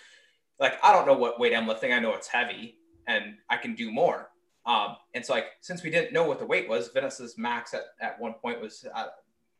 like 0.60 0.78
I 0.82 0.92
don't 0.92 1.06
know 1.06 1.16
what 1.16 1.38
weight 1.38 1.54
I'm 1.54 1.66
lifting. 1.66 1.92
I 1.92 1.98
know 1.98 2.14
it's 2.14 2.28
heavy 2.28 2.78
and 3.06 3.36
I 3.48 3.56
can 3.56 3.74
do 3.74 3.90
more. 3.90 4.30
Um, 4.66 4.96
and 5.14 5.24
so 5.24 5.32
like 5.32 5.46
since 5.60 5.82
we 5.82 5.90
didn't 5.90 6.12
know 6.12 6.24
what 6.24 6.38
the 6.38 6.46
weight 6.46 6.68
was, 6.68 6.88
Vanessa's 6.88 7.38
max 7.38 7.74
at, 7.74 7.82
at 8.00 8.20
one 8.20 8.34
point 8.34 8.60
was 8.60 8.84
uh, 8.94 9.06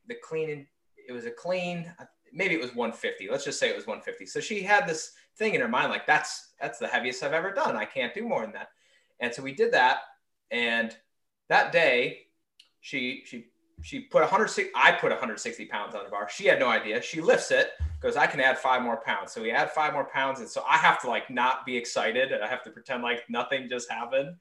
the 0.07 0.17
clean. 0.23 0.67
It 1.09 1.13
was 1.13 1.25
a 1.25 1.31
clean. 1.31 1.93
Maybe 2.33 2.55
it 2.55 2.61
was 2.61 2.75
150. 2.75 3.29
Let's 3.31 3.45
just 3.45 3.59
say 3.59 3.71
it 3.71 3.77
was 3.77 3.87
150. 3.87 4.27
So 4.27 4.41
she 4.41 4.63
had 4.63 4.87
this 4.87 5.13
thing 5.37 5.55
in 5.55 5.61
her 5.61 5.69
mind 5.69 5.91
like 5.91 6.07
that's 6.07 6.51
that's 6.61 6.79
the 6.79 6.89
heaviest 6.89 7.23
I've 7.23 7.33
ever 7.33 7.53
done. 7.53 7.77
I 7.77 7.85
can't 7.85 8.13
do 8.13 8.29
more 8.29 8.43
than 8.43 8.53
that. 8.53 8.69
And 9.21 9.33
so 9.33 9.43
we 9.43 9.53
did 9.53 9.73
that. 9.73 9.99
And 10.51 10.97
that 11.49 11.73
day, 11.73 12.27
she 12.81 13.23
she 13.25 13.47
she 13.83 14.01
put 14.01 14.21
160. 14.21 14.73
I 14.75 14.93
put 14.93 15.11
160 15.11 15.67
pounds 15.67 15.95
on 15.95 16.05
the 16.05 16.11
bar. 16.11 16.29
She 16.29 16.47
had 16.47 16.59
no 16.59 16.69
idea. 16.69 17.01
She 17.01 17.21
lifts 17.21 17.51
it 17.51 17.71
goes, 18.01 18.17
I 18.17 18.27
can 18.27 18.41
add 18.41 18.59
five 18.59 18.83
more 18.83 18.99
pounds. 18.99 19.33
So 19.33 19.43
we 19.43 19.51
add 19.51 19.71
five 19.71 19.93
more 19.93 20.05
pounds. 20.05 20.41
And 20.41 20.49
so 20.49 20.65
I 20.69 20.77
have 20.77 21.01
to 21.03 21.09
like 21.09 21.31
not 21.31 21.67
be 21.67 21.77
excited 21.77 22.33
and 22.33 22.43
I 22.45 22.49
have 22.49 22.63
to 22.65 22.71
pretend 22.71 23.03
like 23.03 23.29
nothing 23.29 23.69
just 23.69 23.91
happened. 23.91 24.37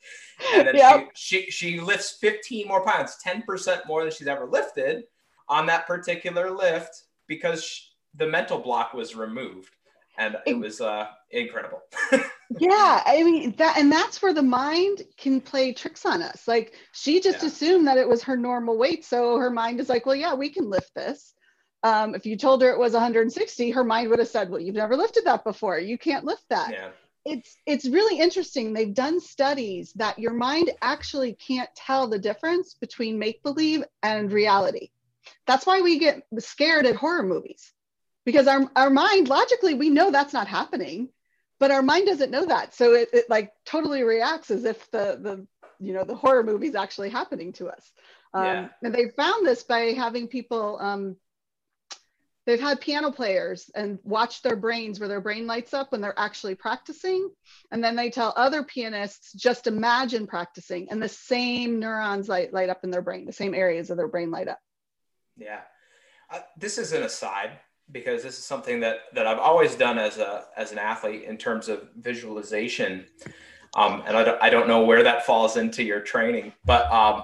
And 0.53 0.67
then 0.67 0.75
yep. 0.75 1.09
she, 1.15 1.49
she, 1.49 1.51
she 1.51 1.79
lifts 1.79 2.17
15 2.21 2.67
more 2.67 2.85
pounds, 2.85 3.17
10% 3.25 3.87
more 3.87 4.03
than 4.03 4.11
she's 4.11 4.27
ever 4.27 4.45
lifted 4.45 5.03
on 5.49 5.65
that 5.67 5.87
particular 5.87 6.51
lift 6.51 7.03
because 7.27 7.63
she, 7.63 7.83
the 8.15 8.27
mental 8.27 8.59
block 8.59 8.93
was 8.93 9.15
removed. 9.15 9.73
And 10.19 10.35
it 10.47 10.57
was 10.57 10.81
uh, 10.81 11.05
incredible. 11.29 11.81
yeah, 12.59 13.03
I 13.05 13.21
mean 13.23 13.55
that, 13.57 13.77
and 13.77 13.91
that's 13.91 14.19
where 14.19 14.33
the 14.33 14.41
mind 14.41 15.03
can 15.15 15.39
play 15.39 15.73
tricks 15.73 16.07
on 16.07 16.23
us. 16.23 16.47
Like 16.47 16.73
she 16.91 17.19
just 17.19 17.43
yeah. 17.43 17.49
assumed 17.49 17.87
that 17.87 17.99
it 17.99 18.09
was 18.09 18.23
her 18.23 18.35
normal 18.35 18.79
weight, 18.79 19.05
so 19.05 19.37
her 19.37 19.51
mind 19.51 19.79
is 19.79 19.89
like, 19.89 20.07
"Well, 20.07 20.15
yeah, 20.15 20.33
we 20.33 20.49
can 20.49 20.71
lift 20.71 20.95
this." 20.95 21.35
Um, 21.83 22.15
if 22.15 22.25
you 22.25 22.37
told 22.37 22.61
her 22.61 22.69
it 22.71 22.79
was 22.79 22.93
160, 22.93 23.71
her 23.71 23.83
mind 23.83 24.09
would 24.09 24.19
have 24.19 24.27
said, 24.27 24.49
"Well, 24.49 24.59
you've 24.59 24.75
never 24.75 24.95
lifted 24.95 25.25
that 25.25 25.43
before. 25.43 25.79
You 25.79 25.97
can't 25.97 26.25
lift 26.25 26.45
that." 26.49 26.71
Yeah. 26.71 26.89
It's 27.25 27.57
it's 27.65 27.87
really 27.87 28.19
interesting. 28.19 28.73
They've 28.73 28.93
done 28.93 29.19
studies 29.19 29.93
that 29.93 30.17
your 30.17 30.33
mind 30.33 30.71
actually 30.81 31.33
can't 31.33 31.69
tell 31.75 32.07
the 32.07 32.19
difference 32.19 32.73
between 32.73 33.19
make 33.19 33.43
believe 33.43 33.83
and 34.01 34.31
reality. 34.31 34.89
That's 35.45 35.65
why 35.65 35.81
we 35.81 35.99
get 35.99 36.23
scared 36.39 36.85
at 36.85 36.95
horror 36.95 37.23
movies 37.23 37.73
because 38.27 38.45
our, 38.45 38.69
our 38.75 38.89
mind 38.89 39.29
logically 39.29 39.73
we 39.73 39.89
know 39.89 40.11
that's 40.11 40.33
not 40.33 40.47
happening 40.47 41.07
but 41.59 41.71
our 41.71 41.81
mind 41.81 42.05
doesn't 42.05 42.29
know 42.29 42.45
that 42.45 42.75
so 42.75 42.93
it, 42.93 43.09
it 43.13 43.29
like 43.29 43.53
totally 43.65 44.03
reacts 44.03 44.51
as 44.51 44.65
if 44.65 44.91
the 44.91 45.17
the 45.21 45.47
you 45.79 45.93
know 45.93 46.03
the 46.03 46.13
horror 46.13 46.43
movie 46.43 46.67
is 46.67 46.75
actually 46.75 47.09
happening 47.09 47.53
to 47.53 47.67
us 47.67 47.91
um, 48.33 48.45
yeah. 48.45 48.67
and 48.83 48.93
they 48.93 49.09
found 49.15 49.47
this 49.47 49.63
by 49.63 49.93
having 49.93 50.27
people 50.27 50.77
um, 50.81 51.15
they've 52.47 52.61
had 52.61 52.79
piano 52.79 53.11
players 53.11 53.69
and 53.75 53.99
watch 54.03 54.41
their 54.41 54.55
brains 54.55 54.99
where 54.99 55.09
their 55.09 55.19
brain 55.19 55.45
lights 55.45 55.73
up 55.73 55.91
when 55.91 55.99
they're 55.99 56.17
actually 56.17 56.55
practicing. 56.55 57.29
And 57.71 57.83
then 57.83 57.95
they 57.95 58.09
tell 58.09 58.33
other 58.37 58.63
pianists 58.63 59.33
just 59.33 59.67
imagine 59.67 60.25
practicing 60.25 60.89
and 60.89 61.03
the 61.03 61.09
same 61.09 61.77
neurons 61.77 62.29
light, 62.29 62.53
light 62.53 62.69
up 62.69 62.85
in 62.85 62.89
their 62.89 63.01
brain 63.01 63.25
the 63.25 63.33
same 63.33 63.53
areas 63.53 63.89
of 63.89 63.97
their 63.97 64.07
brain 64.07 64.31
light 64.31 64.47
up. 64.47 64.59
Yeah. 65.35 65.59
Uh, 66.31 66.39
this 66.57 66.77
is 66.77 66.93
an 66.93 67.03
aside 67.03 67.51
because 67.91 68.23
this 68.23 68.37
is 68.37 68.43
something 68.43 68.81
that 68.81 68.97
that 69.13 69.25
i've 69.25 69.39
always 69.39 69.75
done 69.75 69.97
as 69.97 70.17
a 70.17 70.43
as 70.57 70.73
an 70.73 70.77
athlete 70.77 71.23
in 71.23 71.37
terms 71.37 71.69
of 71.69 71.87
visualization. 71.95 73.05
Um, 73.75 74.03
and 74.05 74.17
I 74.17 74.23
don't, 74.23 74.41
I 74.41 74.49
don't 74.49 74.67
know 74.67 74.83
where 74.83 75.03
that 75.03 75.25
falls 75.25 75.55
into 75.55 75.83
your 75.83 76.01
training 76.01 76.51
but 76.65 76.91
um, 76.91 77.23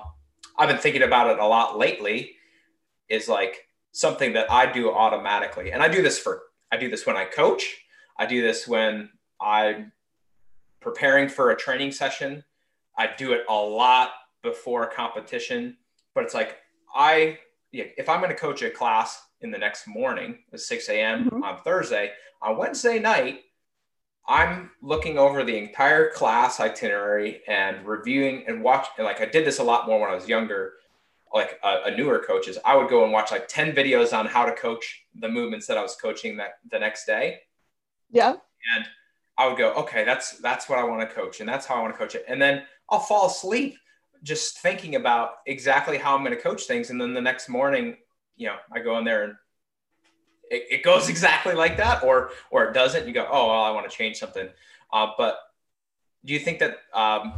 i've 0.58 0.70
been 0.70 0.78
thinking 0.78 1.04
about 1.04 1.32
it 1.32 1.40
a 1.40 1.46
lot 1.46 1.78
lately 1.78 2.36
is 3.10 3.28
like 3.28 3.68
something 3.94 4.34
that 4.34 4.52
I 4.52 4.70
do 4.72 4.92
automatically. 4.92 5.72
And 5.72 5.82
I 5.82 5.88
do 5.88 6.02
this 6.02 6.20
for, 6.20 6.42
I 6.72 6.78
do 6.78 6.90
this 6.90 7.06
when 7.06 7.16
I 7.16 7.26
coach. 7.26 7.78
I 8.18 8.26
do 8.26 8.42
this 8.42 8.68
when 8.68 9.10
I'm 9.40 9.94
preparing 10.82 11.30
for 11.30 11.52
a 11.52 11.56
training 11.56 11.94
session. 11.94 12.44
I 12.98 13.10
do 13.18 13.32
it 13.34 13.46
a 13.50 13.54
lot 13.54 14.12
before 14.42 14.84
a 14.84 14.94
competition, 14.94 15.78
but 16.14 16.24
it's 16.24 16.34
like, 16.34 16.58
I, 16.94 17.40
if 17.72 18.10
I'm 18.10 18.20
going 18.20 18.30
to 18.30 18.38
coach 18.38 18.62
a 18.62 18.70
class 18.70 19.22
in 19.42 19.52
the 19.52 19.58
next 19.58 19.88
morning 19.88 20.40
at 20.52 20.60
6 20.60 20.90
a.m. 20.90 21.26
Mm-hmm. 21.26 21.44
on 21.44 21.62
Thursday, 21.64 22.12
on 22.42 22.58
Wednesday 22.58 23.00
night, 23.00 23.42
I'm 24.28 24.72
looking 24.82 25.18
over 25.18 25.44
the 25.44 25.58
entire 25.58 26.10
class 26.12 26.60
itinerary 26.60 27.42
and 27.48 27.86
reviewing 27.86 28.46
and 28.48 28.64
watch. 28.64 28.88
And 28.98 29.06
like 29.06 29.22
I 29.22 29.26
did 29.26 29.46
this 29.46 29.60
a 29.60 29.64
lot 29.64 29.86
more 29.88 30.00
when 30.00 30.10
I 30.10 30.16
was 30.16 30.28
younger 30.28 30.74
like 31.34 31.60
a, 31.64 31.82
a, 31.86 31.98
newer 31.98 32.20
coaches, 32.20 32.60
I 32.64 32.76
would 32.76 32.90
go 32.90 33.04
and 33.04 33.12
watch 33.12 33.32
like 33.32 33.48
10 33.48 33.74
videos 33.74 34.18
on 34.18 34.28
how 34.28 34.46
to 34.46 34.54
coach 34.54 35.06
the 35.16 35.28
movements 35.28 35.66
that 35.68 35.78
I 35.78 35.82
was 35.82 35.96
coaching 35.96 36.38
that 36.38 36.60
the 36.70 36.78
next 36.78 37.06
day. 37.06 37.40
Yeah. 38.12 38.36
And 38.76 38.86
I 39.38 39.48
would 39.48 39.58
go, 39.58 39.74
okay, 39.74 40.04
that's 40.04 40.38
that's 40.40 40.70
what 40.70 40.78
I 40.78 40.84
want 40.84 41.08
to 41.08 41.16
coach 41.16 41.40
and 41.40 41.50
that's 41.50 41.66
how 41.66 41.76
I 41.76 41.82
want 41.82 41.94
to 41.94 41.98
coach 41.98 42.14
it. 42.14 42.24
And 42.28 42.42
then 42.42 42.64
I'll 42.90 43.00
fall 43.00 43.28
asleep 43.28 43.78
just 44.22 44.60
thinking 44.60 44.96
about 44.96 45.38
exactly 45.48 45.98
how 45.98 46.16
I'm 46.16 46.24
going 46.24 46.36
to 46.36 46.42
coach 46.42 46.64
things. 46.64 46.92
And 46.92 47.02
then 47.02 47.14
the 47.14 47.22
next 47.22 47.50
morning, 47.50 47.98
you 48.38 48.48
know, 48.48 48.56
I 48.72 48.80
go 48.80 48.98
in 49.00 49.04
there 49.04 49.24
and 49.24 49.34
it, 50.52 50.64
it 50.70 50.84
goes 50.84 51.10
exactly 51.14 51.56
like 51.56 51.78
that, 51.78 52.04
or 52.04 52.30
or 52.52 52.66
it 52.66 52.74
doesn't. 52.74 53.08
You 53.08 53.14
go, 53.14 53.28
oh, 53.30 53.48
well, 53.48 53.64
I 53.64 53.72
want 53.72 53.90
to 53.90 53.96
change 53.96 54.18
something. 54.18 54.48
Uh, 54.92 55.08
but 55.18 55.40
do 56.24 56.34
you 56.34 56.40
think 56.40 56.60
that 56.60 56.78
um, 56.94 57.34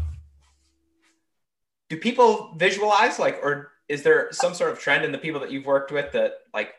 do 1.89 1.97
people 1.97 2.53
visualize 2.57 3.19
like, 3.19 3.39
or 3.41 3.71
is 3.87 4.03
there 4.03 4.29
some 4.31 4.53
sort 4.53 4.71
of 4.71 4.79
trend 4.79 5.05
in 5.05 5.11
the 5.11 5.17
people 5.17 5.39
that 5.41 5.51
you've 5.51 5.65
worked 5.65 5.91
with 5.91 6.11
that 6.13 6.39
like 6.53 6.73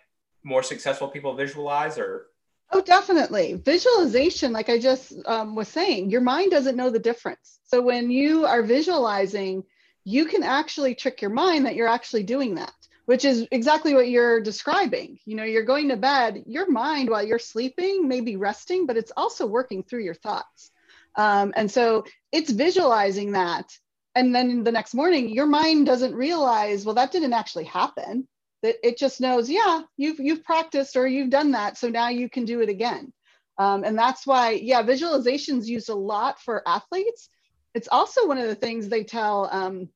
more 0.44 0.62
successful 0.62 1.08
people 1.08 1.34
visualize 1.34 1.98
or? 1.98 2.26
Oh, 2.72 2.80
definitely. 2.80 3.54
Visualization, 3.54 4.52
like 4.52 4.68
I 4.68 4.78
just 4.78 5.12
um, 5.26 5.54
was 5.54 5.68
saying, 5.68 6.10
your 6.10 6.20
mind 6.20 6.50
doesn't 6.50 6.76
know 6.76 6.90
the 6.90 6.98
difference. 6.98 7.60
So 7.64 7.80
when 7.80 8.10
you 8.10 8.44
are 8.44 8.62
visualizing, 8.62 9.62
you 10.04 10.24
can 10.26 10.42
actually 10.42 10.94
trick 10.94 11.22
your 11.22 11.30
mind 11.30 11.66
that 11.66 11.76
you're 11.76 11.88
actually 11.88 12.24
doing 12.24 12.56
that 12.56 12.72
which 13.06 13.24
is 13.24 13.46
exactly 13.52 13.94
what 13.94 14.08
you're 14.08 14.40
describing. 14.40 15.18
You 15.24 15.36
know, 15.36 15.44
you're 15.44 15.64
going 15.64 15.88
to 15.88 15.96
bed, 15.96 16.42
your 16.46 16.70
mind 16.70 17.08
while 17.08 17.24
you're 17.24 17.38
sleeping 17.38 18.06
may 18.06 18.20
be 18.20 18.36
resting, 18.36 18.84
but 18.84 18.96
it's 18.96 19.12
also 19.16 19.46
working 19.46 19.82
through 19.82 20.02
your 20.02 20.14
thoughts. 20.14 20.72
Um, 21.14 21.54
and 21.56 21.70
so 21.70 22.04
it's 22.32 22.50
visualizing 22.50 23.32
that. 23.32 23.72
And 24.16 24.34
then 24.34 24.64
the 24.64 24.72
next 24.72 24.94
morning, 24.94 25.28
your 25.28 25.46
mind 25.46 25.84
doesn't 25.84 26.14
realize, 26.14 26.84
well, 26.84 26.94
that 26.94 27.12
didn't 27.12 27.34
actually 27.34 27.64
happen. 27.64 28.26
That 28.62 28.76
it 28.82 28.96
just 28.96 29.20
knows, 29.20 29.50
yeah, 29.50 29.82
you've 29.98 30.18
you've 30.18 30.42
practiced 30.42 30.96
or 30.96 31.06
you've 31.06 31.30
done 31.30 31.50
that, 31.52 31.76
so 31.76 31.90
now 31.90 32.08
you 32.08 32.30
can 32.30 32.46
do 32.46 32.62
it 32.62 32.70
again. 32.70 33.12
Um, 33.58 33.84
and 33.84 33.96
that's 33.96 34.26
why, 34.26 34.52
yeah, 34.52 34.82
visualizations 34.82 35.66
used 35.66 35.90
a 35.90 35.94
lot 35.94 36.40
for 36.40 36.66
athletes. 36.66 37.28
It's 37.74 37.88
also 37.92 38.26
one 38.26 38.38
of 38.38 38.48
the 38.48 38.54
things 38.54 38.88
they 38.88 39.04
tell 39.04 39.50
um, 39.52 39.90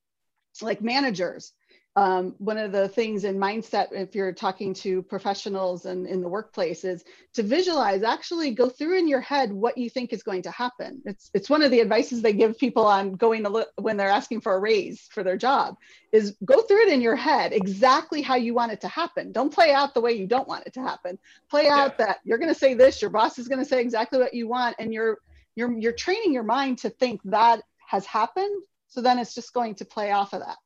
like 0.60 0.82
managers 0.82 1.52
um, 1.96 2.36
one 2.38 2.56
of 2.56 2.70
the 2.70 2.88
things 2.88 3.24
in 3.24 3.36
mindset 3.36 3.88
if 3.90 4.14
you're 4.14 4.32
talking 4.32 4.72
to 4.74 5.02
professionals 5.02 5.86
and 5.86 6.06
in 6.06 6.20
the 6.20 6.28
workplace 6.28 6.84
is 6.84 7.04
to 7.34 7.42
visualize 7.42 8.04
actually 8.04 8.52
go 8.52 8.68
through 8.68 8.96
in 8.96 9.08
your 9.08 9.20
head 9.20 9.52
what 9.52 9.76
you 9.76 9.90
think 9.90 10.12
is 10.12 10.22
going 10.22 10.42
to 10.42 10.52
happen. 10.52 11.02
It's 11.04 11.30
it's 11.34 11.50
one 11.50 11.62
of 11.62 11.72
the 11.72 11.80
advices 11.80 12.22
they 12.22 12.32
give 12.32 12.56
people 12.56 12.86
on 12.86 13.14
going 13.14 13.42
to 13.42 13.48
look 13.48 13.70
when 13.76 13.96
they're 13.96 14.08
asking 14.08 14.40
for 14.40 14.54
a 14.54 14.60
raise 14.60 15.08
for 15.10 15.24
their 15.24 15.36
job 15.36 15.76
is 16.12 16.36
go 16.44 16.62
through 16.62 16.82
it 16.82 16.92
in 16.92 17.00
your 17.00 17.16
head 17.16 17.52
exactly 17.52 18.22
how 18.22 18.36
you 18.36 18.54
want 18.54 18.70
it 18.70 18.80
to 18.82 18.88
happen. 18.88 19.32
Don't 19.32 19.52
play 19.52 19.72
out 19.72 19.92
the 19.92 20.00
way 20.00 20.12
you 20.12 20.28
don't 20.28 20.46
want 20.46 20.66
it 20.66 20.74
to 20.74 20.82
happen. 20.82 21.18
Play 21.50 21.68
out 21.68 21.96
yeah. 21.98 22.06
that 22.06 22.18
you're 22.22 22.38
going 22.38 22.54
to 22.54 22.58
say 22.58 22.74
this 22.74 23.02
your 23.02 23.10
boss 23.10 23.36
is 23.36 23.48
going 23.48 23.58
to 23.58 23.68
say 23.68 23.80
exactly 23.80 24.20
what 24.20 24.32
you 24.32 24.46
want 24.46 24.76
and 24.78 24.94
you're 24.94 25.18
you're 25.56 25.76
you're 25.76 25.92
training 25.92 26.32
your 26.32 26.44
mind 26.44 26.78
to 26.78 26.90
think 26.90 27.20
that 27.24 27.62
has 27.88 28.06
happened. 28.06 28.62
So 28.86 29.02
then 29.02 29.18
it's 29.18 29.34
just 29.34 29.52
going 29.52 29.74
to 29.76 29.84
play 29.84 30.12
off 30.12 30.32
of 30.34 30.40
that 30.40 30.58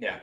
yeah. 0.00 0.18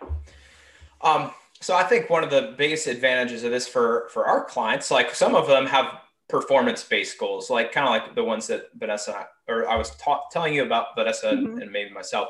Um, 1.02 1.32
so 1.62 1.76
I 1.76 1.84
think 1.84 2.10
one 2.10 2.24
of 2.24 2.30
the 2.30 2.56
biggest 2.58 2.88
advantages 2.88 3.44
of 3.44 3.52
this 3.52 3.68
for 3.68 4.10
for 4.12 4.26
our 4.26 4.44
clients, 4.44 4.92
like 4.92 5.16
some 5.16 5.36
of 5.36 5.48
them 5.48 5.66
have 5.66 6.00
performance 6.28 6.84
based 6.84 7.18
goals, 7.18 7.50
like 7.50 7.72
kind 7.72 7.88
of 7.88 7.92
like 7.92 8.16
the 8.16 8.24
ones 8.24 8.48
that 8.48 8.70
Vanessa 8.76 9.28
or 9.48 9.68
I 9.68 9.78
was 9.78 9.92
ta- 9.92 10.24
telling 10.32 10.54
you 10.54 10.64
about 10.64 10.88
Vanessa 10.96 11.32
mm-hmm. 11.32 11.60
and, 11.62 11.72
maybe 11.72 11.92
myself. 11.94 12.28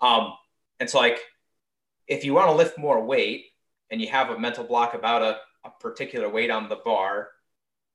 Um, 0.00 0.32
and 0.80 0.90
so 0.90 0.98
like 0.98 1.20
if 2.08 2.24
you 2.24 2.34
want 2.34 2.48
to 2.48 2.54
lift 2.54 2.78
more 2.78 3.04
weight 3.04 3.46
and 3.90 4.00
you 4.00 4.08
have 4.08 4.30
a 4.30 4.38
mental 4.38 4.64
block 4.64 4.94
about 4.94 5.22
a, 5.22 5.38
a 5.64 5.70
particular 5.80 6.28
weight 6.28 6.50
on 6.50 6.68
the 6.68 6.80
bar, 6.84 7.28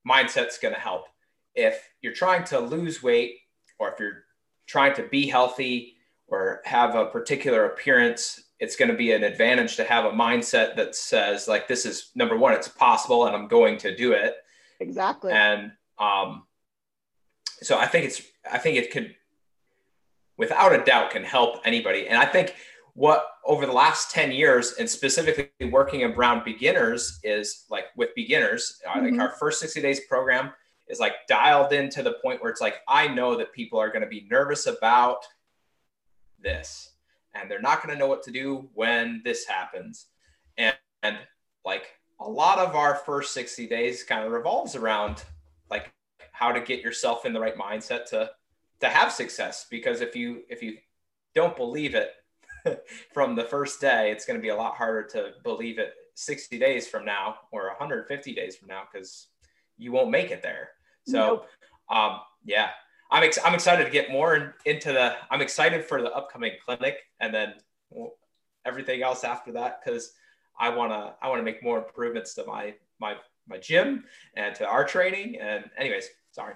mindset's 0.08 0.58
going 0.58 0.74
to 0.74 0.80
help. 0.80 1.06
If 1.56 1.90
you're 2.02 2.14
trying 2.14 2.46
to 2.46 2.60
lose 2.60 3.04
weight 3.04 3.38
or 3.80 3.92
if 3.92 4.00
you're 4.00 4.24
trying 4.66 4.96
to 4.96 5.04
be 5.04 5.28
healthy 5.28 5.96
or 6.28 6.62
have 6.66 6.96
a 6.96 7.06
particular 7.06 7.66
appearance 7.66 8.43
it's 8.60 8.76
going 8.76 8.90
to 8.90 8.98
be 8.98 9.12
an 9.12 9.24
advantage 9.24 9.76
to 9.76 9.84
have 9.84 10.06
a 10.06 10.12
mindset 10.12 10.76
that 10.76 10.96
says 10.96 11.48
like 11.48 11.68
this 11.68 11.86
is 11.86 12.12
number 12.16 12.38
one 12.38 12.54
it's 12.54 12.68
possible 12.68 13.26
and 13.26 13.36
i'm 13.36 13.48
going 13.48 13.78
to 13.78 13.96
do 13.96 14.14
it. 14.14 14.36
Exactly. 14.80 15.32
And 15.32 15.72
um 16.00 16.44
so 17.62 17.78
i 17.78 17.86
think 17.86 18.06
it's 18.06 18.22
i 18.52 18.58
think 18.58 18.78
it 18.78 18.92
could 18.92 19.16
without 20.38 20.74
a 20.74 20.84
doubt 20.84 21.12
can 21.12 21.24
help 21.24 21.62
anybody. 21.66 22.08
And 22.08 22.18
i 22.18 22.26
think 22.26 22.56
what 22.96 23.28
over 23.44 23.66
the 23.66 23.72
last 23.72 24.12
10 24.12 24.32
years 24.32 24.76
and 24.80 24.90
specifically 24.90 25.50
working 25.70 26.04
around 26.04 26.44
beginners 26.44 27.20
is 27.24 27.66
like 27.70 27.86
with 27.96 28.10
beginners 28.16 28.80
mm-hmm. 28.88 29.06
like 29.06 29.20
our 29.20 29.36
first 29.38 29.60
60 29.60 29.82
days 29.82 30.02
program 30.02 30.52
is 30.88 31.00
like 31.00 31.14
dialed 31.28 31.74
into 31.74 32.04
the 32.04 32.14
point 32.24 32.42
where 32.42 32.52
it's 32.52 32.62
like 32.62 32.76
i 32.88 33.08
know 33.08 33.36
that 33.36 33.52
people 33.52 33.80
are 33.80 33.90
going 33.90 34.02
to 34.02 34.08
be 34.08 34.28
nervous 34.30 34.68
about 34.68 35.26
this 36.40 36.93
and 37.36 37.50
they're 37.50 37.62
not 37.62 37.84
going 37.84 37.94
to 37.94 38.00
know 38.00 38.08
what 38.08 38.24
to 38.24 38.32
do 38.32 38.70
when 38.74 39.22
this 39.24 39.46
happens. 39.46 40.08
And, 40.58 40.76
and 41.02 41.18
like 41.66 41.88
a 42.20 42.30
lot 42.30 42.60
of 42.60 42.76
our 42.76 42.96
first 42.96 43.34
60 43.34 43.68
days 43.68 44.04
kind 44.04 44.26
of 44.26 44.32
revolves 44.32 44.76
around 44.76 45.24
like 45.70 45.92
how 46.32 46.52
to 46.52 46.62
get 46.62 46.82
yourself 46.82 47.26
in 47.26 47.34
the 47.34 47.40
right 47.40 47.58
mindset 47.58 48.06
to 48.06 48.30
to 48.80 48.90
have 48.90 49.12
success 49.12 49.66
because 49.70 50.02
if 50.02 50.16
you 50.16 50.42
if 50.50 50.62
you 50.62 50.78
don't 51.34 51.56
believe 51.56 51.96
it 51.96 52.12
from 53.14 53.36
the 53.36 53.44
first 53.44 53.80
day 53.80 54.12
it's 54.12 54.26
going 54.26 54.38
to 54.38 54.42
be 54.42 54.50
a 54.50 54.56
lot 54.56 54.76
harder 54.76 55.04
to 55.04 55.32
believe 55.44 55.80
it 55.80 55.94
60 56.16 56.60
days 56.60 56.88
from 56.88 57.06
now 57.06 57.36
or 57.52 57.68
150 57.68 58.34
days 58.34 58.56
from 58.56 58.68
now 58.68 58.84
because 58.92 59.28
you 59.78 59.92
won't 59.92 60.12
make 60.12 60.32
it 60.32 60.44
there 60.44 60.70
so 61.06 61.18
nope. 61.18 61.48
um 61.90 62.20
yeah 62.46 62.70
I'm, 63.14 63.24
ex- 63.24 63.40
I'm 63.46 63.54
excited 63.54 63.86
to 63.86 63.92
get 63.92 64.12
more 64.12 64.36
in, 64.36 64.54
into 64.66 64.92
the, 64.92 65.16
I'm 65.30 65.40
excited 65.40 65.86
for 65.86 66.02
the 66.02 66.12
upcoming 66.12 66.54
clinic 66.66 66.98
and 67.22 67.34
then 67.34 67.54
well, 67.92 68.16
everything 68.66 69.04
else 69.04 69.24
after 69.24 69.52
that. 69.52 69.84
Cause 69.86 70.14
I 70.60 70.70
want 70.70 70.92
to, 70.92 71.14
I 71.22 71.30
want 71.30 71.40
to 71.40 71.44
make 71.44 71.64
more 71.64 71.78
improvements 71.78 72.34
to 72.36 72.46
my, 72.46 72.74
my, 73.00 73.16
my 73.48 73.60
gym 73.60 74.06
and 74.36 74.56
to 74.56 74.66
our 74.66 74.84
training. 74.84 75.38
And 75.40 75.66
anyways, 75.78 76.10
sorry. 76.32 76.56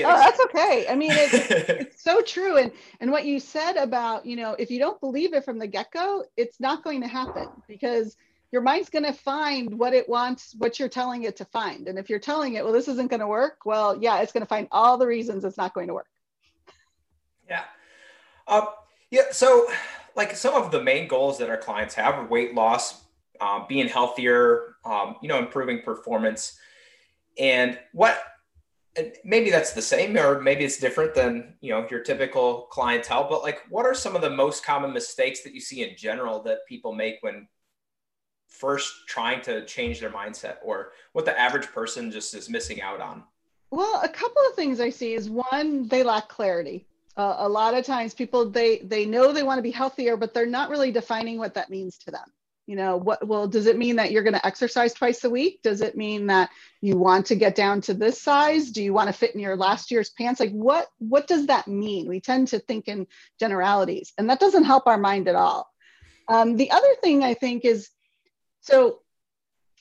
oh, 0.00 0.16
that's 0.16 0.40
okay. 0.46 0.86
I 0.90 0.96
mean, 0.96 1.12
it's, 1.12 1.32
it's 1.50 2.02
so 2.02 2.22
true. 2.22 2.56
And, 2.56 2.72
and 3.00 3.12
what 3.12 3.24
you 3.24 3.38
said 3.38 3.76
about, 3.76 4.26
you 4.26 4.34
know, 4.34 4.56
if 4.58 4.72
you 4.72 4.80
don't 4.80 5.00
believe 5.00 5.32
it 5.32 5.44
from 5.44 5.60
the 5.60 5.68
get 5.68 5.92
go, 5.92 6.24
it's 6.36 6.58
not 6.58 6.82
going 6.82 7.02
to 7.02 7.08
happen 7.08 7.48
because 7.68 8.16
your 8.54 8.62
mind's 8.62 8.88
going 8.88 9.04
to 9.04 9.12
find 9.12 9.76
what 9.76 9.92
it 9.92 10.08
wants, 10.08 10.54
what 10.58 10.78
you're 10.78 10.88
telling 10.88 11.24
it 11.24 11.34
to 11.34 11.44
find. 11.44 11.88
And 11.88 11.98
if 11.98 12.08
you're 12.08 12.20
telling 12.20 12.54
it, 12.54 12.62
well, 12.62 12.72
this 12.72 12.86
isn't 12.86 13.10
going 13.10 13.18
to 13.18 13.26
work, 13.26 13.66
well, 13.66 13.98
yeah, 14.00 14.20
it's 14.20 14.30
going 14.30 14.42
to 14.42 14.48
find 14.48 14.68
all 14.70 14.96
the 14.96 15.08
reasons 15.08 15.44
it's 15.44 15.56
not 15.56 15.74
going 15.74 15.88
to 15.88 15.94
work. 15.94 16.06
Yeah. 17.50 17.64
Um, 18.46 18.68
yeah. 19.10 19.22
So, 19.32 19.66
like 20.14 20.36
some 20.36 20.54
of 20.54 20.70
the 20.70 20.80
main 20.80 21.08
goals 21.08 21.36
that 21.38 21.50
our 21.50 21.56
clients 21.56 21.96
have 21.96 22.14
are 22.14 22.28
weight 22.28 22.54
loss, 22.54 23.02
um, 23.40 23.66
being 23.68 23.88
healthier, 23.88 24.76
um, 24.84 25.16
you 25.20 25.28
know, 25.28 25.40
improving 25.40 25.82
performance. 25.82 26.56
And 27.36 27.76
what 27.92 28.22
maybe 29.24 29.50
that's 29.50 29.72
the 29.72 29.82
same 29.82 30.16
or 30.16 30.40
maybe 30.40 30.62
it's 30.64 30.78
different 30.78 31.12
than 31.16 31.54
you 31.60 31.70
know 31.70 31.84
your 31.90 31.98
typical 31.98 32.68
clientele 32.70 33.26
but 33.28 33.42
like 33.42 33.62
what 33.68 33.84
are 33.84 33.92
some 33.92 34.14
of 34.14 34.22
the 34.22 34.30
most 34.30 34.64
common 34.64 34.92
mistakes 34.92 35.42
that 35.42 35.52
you 35.52 35.60
see 35.60 35.82
in 35.82 35.96
general 35.96 36.40
that 36.40 36.58
people 36.68 36.94
make 36.94 37.16
when 37.22 37.48
first 38.48 39.06
trying 39.08 39.42
to 39.42 39.64
change 39.66 40.00
their 40.00 40.10
mindset 40.10 40.56
or 40.62 40.92
what 41.12 41.24
the 41.24 41.38
average 41.38 41.66
person 41.68 42.10
just 42.10 42.34
is 42.34 42.48
missing 42.48 42.80
out 42.80 43.00
on? 43.00 43.24
Well, 43.70 44.00
a 44.04 44.08
couple 44.08 44.42
of 44.48 44.54
things 44.54 44.80
I 44.80 44.90
see 44.90 45.14
is 45.14 45.28
one, 45.28 45.88
they 45.88 46.02
lack 46.02 46.28
clarity. 46.28 46.86
Uh, 47.16 47.36
a 47.38 47.48
lot 47.48 47.74
of 47.74 47.84
times 47.84 48.12
people 48.12 48.50
they 48.50 48.78
they 48.78 49.06
know 49.06 49.32
they 49.32 49.44
want 49.44 49.58
to 49.58 49.62
be 49.62 49.70
healthier 49.70 50.16
but 50.16 50.34
they're 50.34 50.46
not 50.46 50.68
really 50.68 50.90
defining 50.90 51.38
what 51.38 51.54
that 51.54 51.70
means 51.70 51.96
to 51.98 52.10
them. 52.10 52.26
You 52.66 52.76
know 52.76 52.96
what 52.96 53.26
well 53.26 53.46
does 53.46 53.66
it 53.66 53.78
mean 53.78 53.96
that 53.96 54.10
you're 54.10 54.22
going 54.22 54.34
to 54.34 54.46
exercise 54.46 54.94
twice 54.94 55.22
a 55.22 55.30
week? 55.30 55.60
Does 55.62 55.80
it 55.80 55.96
mean 55.96 56.26
that 56.26 56.50
you 56.80 56.96
want 56.96 57.26
to 57.26 57.36
get 57.36 57.54
down 57.54 57.80
to 57.82 57.94
this 57.94 58.20
size? 58.20 58.70
Do 58.70 58.82
you 58.82 58.92
want 58.92 59.08
to 59.08 59.12
fit 59.12 59.34
in 59.34 59.40
your 59.40 59.56
last 59.56 59.90
year's 59.90 60.10
pants? 60.10 60.40
Like 60.40 60.52
what 60.52 60.88
what 60.98 61.28
does 61.28 61.46
that 61.46 61.68
mean? 61.68 62.08
We 62.08 62.20
tend 62.20 62.48
to 62.48 62.58
think 62.58 62.88
in 62.88 63.06
generalities 63.38 64.12
and 64.18 64.28
that 64.30 64.40
doesn't 64.40 64.64
help 64.64 64.86
our 64.86 64.98
mind 64.98 65.28
at 65.28 65.36
all. 65.36 65.70
Um, 66.26 66.56
the 66.56 66.70
other 66.70 66.94
thing 67.02 67.22
i 67.22 67.34
think 67.34 67.64
is 67.64 67.90
so 68.64 69.00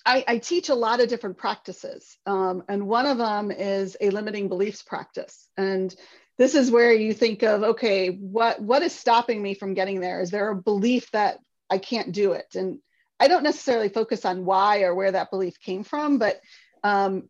I, 0.05 0.25
I, 0.27 0.37
teach 0.37 0.67
a 0.67 0.75
lot 0.75 0.99
of 0.99 1.07
different 1.07 1.37
practices, 1.37 2.17
um, 2.25 2.63
and 2.67 2.87
one 2.87 3.05
of 3.05 3.17
them 3.17 3.49
is 3.49 3.95
a 4.01 4.09
limiting 4.09 4.49
beliefs 4.49 4.83
practice. 4.83 5.47
And 5.57 5.95
this 6.37 6.53
is 6.53 6.69
where 6.69 6.93
you 6.93 7.13
think 7.13 7.43
of, 7.43 7.63
okay, 7.63 8.09
what 8.09 8.61
what 8.61 8.81
is 8.81 8.93
stopping 8.93 9.41
me 9.41 9.53
from 9.53 9.73
getting 9.73 10.01
there? 10.01 10.19
Is 10.19 10.31
there 10.31 10.49
a 10.49 10.55
belief 10.55 11.09
that 11.11 11.39
I 11.69 11.77
can't 11.77 12.11
do 12.11 12.33
it? 12.33 12.55
And 12.55 12.79
I 13.19 13.29
don't 13.29 13.43
necessarily 13.43 13.87
focus 13.87 14.25
on 14.25 14.43
why 14.43 14.81
or 14.81 14.93
where 14.93 15.13
that 15.13 15.31
belief 15.31 15.59
came 15.61 15.83
from, 15.85 16.17
but 16.17 16.41
um, 16.83 17.29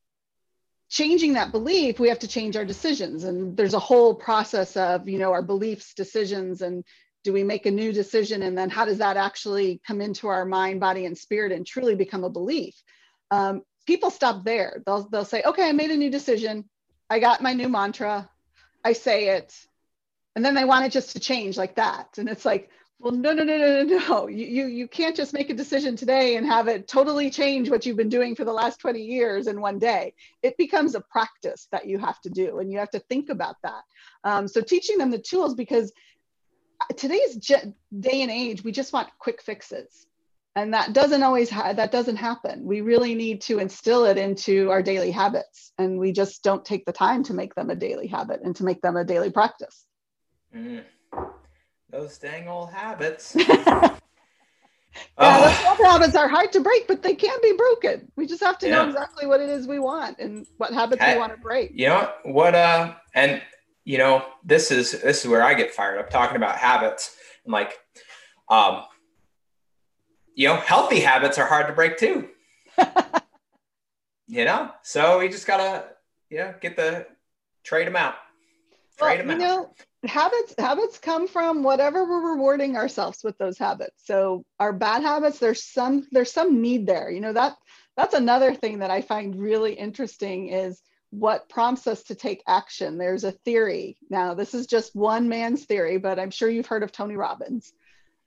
changing 0.89 1.34
that 1.34 1.52
belief, 1.52 2.00
we 2.00 2.10
have 2.10 2.20
to 2.20 2.28
change 2.28 2.56
our 2.56 2.66
decisions. 2.66 3.26
And 3.26 3.56
there's 3.56 3.76
a 3.76 3.80
whole 3.80 4.16
process 4.16 4.76
of, 4.76 5.08
you 5.08 5.20
know, 5.20 5.34
our 5.34 5.44
beliefs, 5.44 5.94
decisions, 5.94 6.63
and 6.63 6.84
do 7.24 7.34
we 7.34 7.44
make 7.44 7.66
a 7.66 7.72
new 7.72 7.92
decision? 7.92 8.44
And 8.44 8.58
then 8.58 8.70
how 8.70 8.86
does 8.86 8.98
that 8.98 9.18
actually 9.18 9.82
come 9.86 10.02
into 10.02 10.28
our 10.28 10.46
mind 10.46 10.80
body 10.80 11.06
and 11.06 11.18
spirit 11.18 11.52
and 11.52 11.66
truly 11.66 11.96
become 11.96 12.24
a 12.24 12.30
belief? 12.30 12.76
Um, 13.32 13.64
people 13.86 14.10
stop 14.10 14.44
there. 14.44 14.84
They'll, 14.86 15.08
they'll 15.10 15.26
say 15.26 15.42
okay 15.44 15.68
i 15.68 15.72
made 15.72 15.92
a 15.92 15.98
new 15.98 16.10
decision. 16.10 16.70
I 17.10 17.20
got 17.20 17.42
my 17.42 17.54
new 17.54 17.70
mantra. 17.70 18.30
I 18.84 18.94
say 18.94 19.30
it. 19.30 19.54
And 20.36 20.44
then 20.44 20.56
they 20.56 20.66
want 20.66 20.86
it 20.86 20.92
just 20.92 21.12
to 21.12 21.20
change 21.20 21.58
like 21.58 21.76
that. 21.76 22.18
And 22.18 22.28
it's 22.28 22.46
like 22.46 22.70
Well, 23.00 23.12
no, 23.12 23.34
no, 23.34 23.44
no, 23.44 23.58
no, 23.58 23.84
no, 23.84 23.98
no. 23.98 24.28
You, 24.28 24.46
you, 24.46 24.66
you 24.68 24.88
can't 24.88 25.16
just 25.16 25.34
make 25.34 25.50
a 25.50 25.54
decision 25.54 25.96
today 25.96 26.38
and 26.38 26.46
have 26.46 26.68
it 26.68 26.88
totally 26.88 27.30
change 27.30 27.70
what 27.70 27.86
you've 27.86 27.98
been 27.98 28.10
doing 28.10 28.34
for 28.36 28.46
the 28.46 28.54
last 28.54 28.80
20 28.80 29.02
years 29.02 29.48
in 29.48 29.60
one 29.60 29.78
day. 29.78 30.14
It 30.42 30.58
becomes 30.58 30.96
a 30.96 31.02
practice 31.02 31.68
that 31.72 31.86
you 31.86 31.98
have 32.00 32.22
to 32.22 32.30
do, 32.30 32.60
and 32.60 32.72
you 32.72 32.80
have 32.80 32.92
to 32.92 33.00
think 33.00 33.30
about 33.30 33.58
that. 33.64 33.84
Um, 34.24 34.48
so, 34.48 34.62
teaching 34.62 34.98
them 34.98 35.12
the 35.12 35.20
tools 35.20 35.54
because 35.54 35.92
today's 36.96 37.36
day 37.38 38.22
and 38.22 38.32
age, 38.32 38.63
we 38.63 38.72
just 38.72 38.93
want 38.93 39.10
quick 39.19 39.41
fixes. 39.41 40.08
And 40.56 40.74
that 40.74 40.93
doesn't 40.93 41.24
always 41.24 41.50
ha- 41.50 41.74
that 41.74 41.91
doesn't 41.91 42.17
happen. 42.17 42.63
We 42.63 42.82
really 42.82 43.15
need 43.15 43.41
to 43.41 43.58
instill 43.58 44.06
it 44.06 44.17
into 44.19 44.69
our 44.69 44.84
daily 44.84 45.10
habits, 45.10 45.72
and 45.80 45.98
we 45.98 46.12
just 46.12 46.43
don't 46.43 46.63
take 46.63 46.86
the 46.86 46.93
time 46.93 47.24
to 47.24 47.34
make 47.34 47.56
them 47.56 47.72
a 47.72 47.76
daily 47.76 48.06
habit 48.06 48.41
and 48.43 48.56
to 48.58 48.63
make 48.63 48.82
them 48.82 48.96
a 48.96 49.04
daily 49.04 49.32
practice. 49.32 49.86
Mm. 50.56 50.84
Those 51.89 52.19
dang 52.19 52.48
old 52.48 52.72
habits. 52.72 53.36
yeah, 53.48 53.98
those 55.17 55.65
old 55.67 55.88
habits 55.88 56.15
are 56.15 56.28
hard 56.28 56.52
to 56.52 56.60
break, 56.60 56.88
but 56.88 57.02
they 57.02 57.15
can 57.15 57.38
be 57.41 57.54
broken. 57.54 58.12
We 58.15 58.28
just 58.28 58.43
have 58.43 58.60
to 58.60 58.67
yeah. 58.67 58.76
know 58.84 58.89
exactly 58.89 59.26
what 59.26 59.41
it 59.41 59.50
is 59.50 59.67
we 59.67 59.80
want 59.80 60.19
and 60.19 60.46
what 60.58 60.74
habits 60.74 61.04
we 61.06 61.17
want 61.17 61.34
to 61.34 61.39
break. 61.39 61.72
You 61.74 61.89
know 61.89 62.12
what? 62.24 62.54
Uh, 62.54 62.93
and 63.15 63.41
you 63.86 63.98
know 63.98 64.26
this 64.43 64.72
is 64.72 64.91
this 65.02 65.24
is 65.24 65.28
where 65.30 65.43
I 65.43 65.54
get 65.54 65.74
fired 65.74 66.00
up 66.00 66.10
talking 66.10 66.38
about 66.38 66.58
habits. 66.58 67.15
and 67.46 67.54
like, 67.54 67.78
um, 68.50 68.84
you 70.36 70.48
know, 70.48 70.56
healthy 70.56 71.00
habits 71.00 71.38
are 71.38 71.48
hard 71.48 71.67
to 71.67 71.74
break 71.74 71.98
too. 71.98 72.30
you 74.28 74.46
know, 74.46 74.72
so 74.82 75.19
we 75.19 75.30
just 75.30 75.48
gotta, 75.48 75.86
you 76.30 76.39
know, 76.39 76.54
get 76.62 76.76
the 76.76 77.06
trade 77.63 77.88
them 77.88 77.96
out. 77.96 78.15
Trade 78.98 79.26
well, 79.26 79.28
them 79.28 79.32
out. 79.32 79.38
Know, 79.39 79.74
habits 80.06 80.54
habits 80.58 81.00
come 81.00 81.28
from 81.28 81.63
whatever 81.63 82.06
we're 82.06 82.34
rewarding 82.34 82.76
ourselves 82.76 83.24
with 83.24 83.38
those 83.38 83.58
habits 83.58 84.04
so 84.04 84.43
our 84.60 84.74
bad 84.74 85.02
habits 85.02 85.39
there's 85.39 85.63
some 85.63 86.06
there's 86.12 86.32
some 86.32 86.62
need 86.62 86.86
there 86.86 87.10
you 87.10 87.22
know 87.22 87.32
that 87.32 87.56
that's 87.96 88.13
another 88.13 88.54
thing 88.54 88.80
that 88.80 88.91
i 88.91 89.00
find 89.00 89.39
really 89.39 89.74
interesting 89.74 90.50
is 90.50 90.82
what 91.13 91.47
prompts 91.47 91.86
us 91.86 92.02
to 92.04 92.15
take 92.15 92.41
action. 92.47 92.97
There's 92.97 93.23
a 93.23 93.32
theory. 93.32 93.97
Now 94.10 94.34
this 94.34 94.56
is 94.56 94.65
just 94.65 94.95
one 94.95 95.30
man's 95.30 95.65
theory 95.65 95.97
but 95.97 96.19
i'm 96.19 96.32
sure 96.32 96.49
you've 96.49 96.65
heard 96.65 96.84
of 96.84 96.91
tony 96.91 97.15
robbins. 97.15 97.71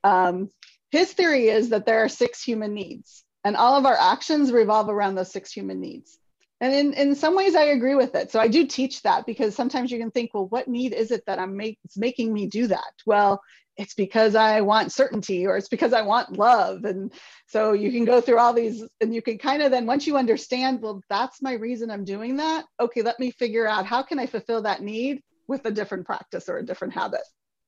Um, 0.05 0.51
his 0.93 1.13
theory 1.13 1.49
is 1.49 1.71
that 1.71 1.85
there 1.85 2.05
are 2.05 2.09
six 2.09 2.43
human 2.43 2.75
needs 2.75 3.25
and 3.45 3.57
all 3.57 3.77
of 3.77 3.87
our 3.87 3.97
actions 3.99 4.53
revolve 4.53 4.89
around 4.89 5.17
those 5.17 5.33
six 5.33 5.51
human 5.53 5.81
needs. 5.81 6.17
And 6.61 6.73
in, 6.73 6.93
in 6.93 7.15
some 7.17 7.35
ways 7.35 7.57
i 7.57 7.65
agree 7.65 7.97
with 7.97 8.15
it. 8.15 8.31
So 8.31 8.39
i 8.39 8.47
do 8.47 8.67
teach 8.67 9.03
that 9.03 9.27
because 9.27 9.57
sometimes 9.57 9.91
you 9.91 9.99
can 9.99 10.13
think 10.13 10.33
well 10.33 10.47
what 10.47 10.69
need 10.69 10.93
is 10.93 11.11
it 11.11 11.27
that 11.27 11.41
i'm 11.41 11.57
make, 11.57 11.79
making 11.97 12.33
me 12.33 12.47
do 12.47 12.69
that? 12.69 12.93
Well 13.05 13.43
it's 13.77 13.95
because 13.95 14.35
i 14.35 14.61
want 14.61 14.93
certainty 14.93 15.47
or 15.47 15.57
it's 15.57 15.69
because 15.69 15.93
i 15.93 16.03
want 16.03 16.39
love. 16.39 16.85
And 16.85 17.13
so 17.47 17.73
you 17.73 17.91
can 17.91 18.05
go 18.05 18.21
through 18.21 18.39
all 18.39 18.53
these 18.53 18.85
and 19.01 19.15
you 19.15 19.23
can 19.23 19.39
kind 19.39 19.63
of 19.63 19.71
then 19.71 19.87
once 19.87 20.07
you 20.07 20.17
understand 20.17 20.81
well 20.81 21.01
that's 21.09 21.43
my 21.43 21.55
reason 21.55 21.91
i'm 21.91 22.05
doing 22.05 22.37
that. 22.37 22.65
Okay 22.81 23.03
let 23.03 23.19
me 23.21 23.31
figure 23.31 23.67
out 23.67 23.87
how 23.87 24.03
can 24.03 24.19
i 24.19 24.27
fulfill 24.27 24.63
that 24.63 24.83
need 24.83 25.23
with 25.49 25.65
a 25.65 25.71
different 25.71 26.05
practice 26.05 26.49
or 26.49 26.59
a 26.59 26.67
different 26.67 26.95
habit. 26.95 27.21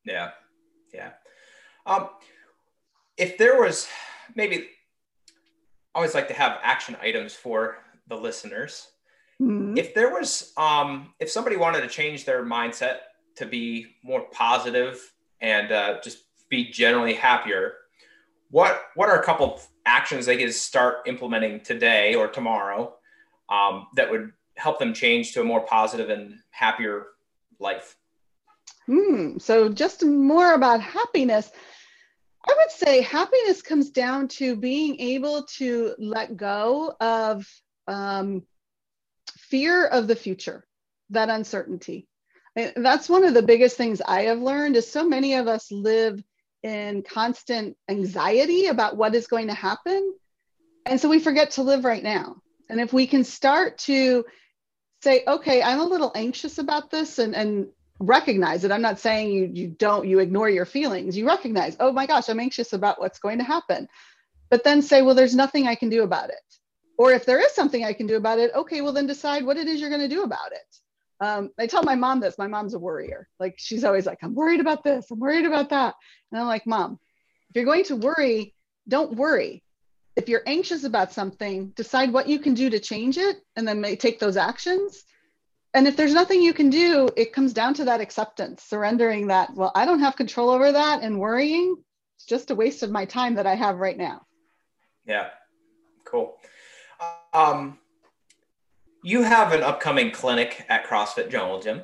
Yeah. 0.04 0.30
Yeah. 0.92 1.10
Um, 1.86 2.08
if 3.16 3.38
there 3.38 3.60
was 3.60 3.88
maybe 4.34 4.68
I 5.94 5.98
always 6.00 6.14
like 6.14 6.28
to 6.28 6.34
have 6.34 6.58
action 6.62 6.96
items 7.00 7.34
for 7.34 7.78
the 8.08 8.16
listeners. 8.16 8.88
Mm-hmm. 9.40 9.76
If 9.76 9.94
there 9.94 10.12
was, 10.12 10.52
um, 10.56 11.14
if 11.18 11.30
somebody 11.30 11.56
wanted 11.56 11.80
to 11.80 11.88
change 11.88 12.24
their 12.24 12.44
mindset 12.44 12.98
to 13.36 13.46
be 13.46 13.86
more 14.02 14.26
positive 14.32 15.12
and 15.40 15.72
uh, 15.72 16.00
just 16.02 16.24
be 16.48 16.70
generally 16.70 17.14
happier, 17.14 17.74
what 18.50 18.82
what 18.94 19.08
are 19.08 19.20
a 19.20 19.24
couple 19.24 19.60
actions 19.86 20.26
they 20.26 20.36
could 20.36 20.54
start 20.54 21.06
implementing 21.06 21.60
today 21.60 22.14
or 22.14 22.28
tomorrow 22.28 22.94
um, 23.48 23.86
that 23.94 24.10
would 24.10 24.32
help 24.56 24.78
them 24.78 24.92
change 24.92 25.32
to 25.32 25.40
a 25.40 25.44
more 25.44 25.60
positive 25.60 26.10
and 26.10 26.38
happier 26.50 27.06
life? 27.58 27.96
Hmm. 28.86 29.38
So 29.38 29.68
just 29.68 30.04
more 30.04 30.54
about 30.54 30.80
happiness. 30.80 31.50
I 32.46 32.54
would 32.56 32.70
say 32.70 33.02
happiness 33.02 33.60
comes 33.60 33.90
down 33.90 34.28
to 34.28 34.56
being 34.56 34.98
able 35.00 35.42
to 35.58 35.94
let 35.98 36.36
go 36.36 36.94
of 37.00 37.46
um, 37.86 38.42
fear 39.36 39.86
of 39.86 40.08
the 40.08 40.16
future, 40.16 40.66
that 41.10 41.28
uncertainty. 41.28 42.07
That's 42.76 43.08
one 43.08 43.24
of 43.24 43.34
the 43.34 43.42
biggest 43.42 43.76
things 43.76 44.00
I 44.00 44.22
have 44.22 44.40
learned 44.40 44.76
is 44.76 44.90
so 44.90 45.08
many 45.08 45.34
of 45.34 45.46
us 45.46 45.70
live 45.70 46.22
in 46.62 47.02
constant 47.02 47.76
anxiety 47.88 48.66
about 48.66 48.96
what 48.96 49.14
is 49.14 49.28
going 49.28 49.46
to 49.48 49.54
happen. 49.54 50.14
And 50.84 51.00
so 51.00 51.08
we 51.08 51.20
forget 51.20 51.52
to 51.52 51.62
live 51.62 51.84
right 51.84 52.02
now. 52.02 52.42
And 52.68 52.80
if 52.80 52.92
we 52.92 53.06
can 53.06 53.22
start 53.24 53.78
to 53.78 54.24
say, 55.02 55.22
okay, 55.26 55.62
I'm 55.62 55.78
a 55.78 55.84
little 55.84 56.10
anxious 56.14 56.58
about 56.58 56.90
this 56.90 57.18
and, 57.18 57.34
and 57.34 57.68
recognize 58.00 58.64
it. 58.64 58.72
I'm 58.72 58.82
not 58.82 58.98
saying 58.98 59.32
you 59.32 59.50
you 59.52 59.68
don't 59.68 60.08
you 60.08 60.18
ignore 60.18 60.48
your 60.48 60.64
feelings. 60.64 61.16
You 61.16 61.26
recognize, 61.26 61.76
oh 61.80 61.92
my 61.92 62.06
gosh, 62.06 62.28
I'm 62.28 62.40
anxious 62.40 62.72
about 62.72 63.00
what's 63.00 63.18
going 63.18 63.38
to 63.38 63.44
happen. 63.44 63.88
But 64.50 64.64
then 64.64 64.82
say, 64.82 65.02
well, 65.02 65.14
there's 65.14 65.36
nothing 65.36 65.66
I 65.66 65.74
can 65.74 65.90
do 65.90 66.02
about 66.02 66.30
it. 66.30 66.36
Or 66.96 67.12
if 67.12 67.24
there 67.26 67.40
is 67.40 67.52
something 67.52 67.84
I 67.84 67.92
can 67.92 68.06
do 68.06 68.16
about 68.16 68.38
it, 68.38 68.50
okay, 68.54 68.80
well, 68.80 68.92
then 68.92 69.06
decide 69.06 69.44
what 69.44 69.56
it 69.56 69.68
is 69.68 69.80
you're 69.80 69.90
going 69.90 70.08
to 70.08 70.08
do 70.08 70.24
about 70.24 70.52
it. 70.52 70.80
Um, 71.20 71.50
I 71.58 71.66
tell 71.66 71.82
my 71.82 71.96
mom 71.96 72.20
this. 72.20 72.38
My 72.38 72.46
mom's 72.46 72.74
a 72.74 72.78
worrier. 72.78 73.28
Like 73.40 73.56
she's 73.58 73.84
always 73.84 74.06
like, 74.06 74.18
I'm 74.22 74.34
worried 74.34 74.60
about 74.60 74.84
this. 74.84 75.10
I'm 75.10 75.18
worried 75.18 75.46
about 75.46 75.70
that. 75.70 75.94
And 76.30 76.40
I'm 76.40 76.46
like, 76.46 76.66
Mom, 76.66 76.98
if 77.50 77.56
you're 77.56 77.64
going 77.64 77.84
to 77.84 77.96
worry, 77.96 78.54
don't 78.86 79.16
worry. 79.16 79.62
If 80.16 80.28
you're 80.28 80.42
anxious 80.46 80.84
about 80.84 81.12
something, 81.12 81.68
decide 81.70 82.12
what 82.12 82.28
you 82.28 82.38
can 82.38 82.54
do 82.54 82.70
to 82.70 82.80
change 82.80 83.18
it 83.18 83.36
and 83.56 83.66
then 83.66 83.80
may 83.80 83.96
take 83.96 84.18
those 84.18 84.36
actions. 84.36 85.04
And 85.74 85.86
if 85.86 85.96
there's 85.96 86.14
nothing 86.14 86.42
you 86.42 86.54
can 86.54 86.70
do, 86.70 87.08
it 87.16 87.32
comes 87.32 87.52
down 87.52 87.74
to 87.74 87.84
that 87.84 88.00
acceptance, 88.00 88.64
surrendering 88.64 89.28
that, 89.28 89.54
well, 89.54 89.70
I 89.74 89.84
don't 89.84 90.00
have 90.00 90.16
control 90.16 90.50
over 90.50 90.72
that 90.72 91.02
and 91.02 91.18
worrying. 91.18 91.76
It's 92.16 92.26
just 92.26 92.50
a 92.50 92.54
waste 92.54 92.82
of 92.82 92.90
my 92.90 93.04
time 93.04 93.34
that 93.34 93.46
I 93.46 93.54
have 93.54 93.76
right 93.76 93.96
now. 93.96 94.22
Yeah, 95.06 95.28
cool. 96.04 96.36
Um, 97.32 97.78
you 99.08 99.22
have 99.22 99.54
an 99.54 99.62
upcoming 99.62 100.10
clinic 100.10 100.66
at 100.68 100.84
CrossFit 100.84 101.30
Jungle 101.30 101.60
Gym. 101.60 101.80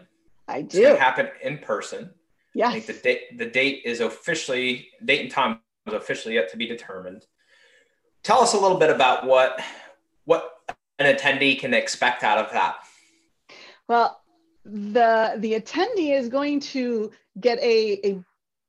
I 0.46 0.60
do. 0.60 0.88
It's 0.88 1.00
happen 1.00 1.30
in 1.42 1.56
person. 1.56 2.10
Yeah. 2.54 2.68
I 2.68 2.72
think 2.72 2.86
the 2.86 2.92
date 2.92 3.38
the 3.38 3.46
date 3.46 3.82
is 3.86 4.00
officially 4.00 4.88
date 5.02 5.22
and 5.22 5.30
time 5.30 5.60
is 5.86 5.94
officially 5.94 6.34
yet 6.34 6.50
to 6.50 6.58
be 6.58 6.66
determined. 6.66 7.24
Tell 8.22 8.40
us 8.40 8.52
a 8.52 8.60
little 8.60 8.76
bit 8.76 8.90
about 8.90 9.26
what 9.26 9.58
what 10.26 10.50
an 10.98 11.16
attendee 11.16 11.58
can 11.58 11.72
expect 11.72 12.24
out 12.24 12.36
of 12.36 12.52
that. 12.52 12.76
Well, 13.88 14.20
the 14.66 15.36
the 15.38 15.58
attendee 15.58 16.14
is 16.18 16.28
going 16.28 16.60
to 16.60 17.10
get 17.40 17.58
a, 17.60 18.06
a 18.06 18.22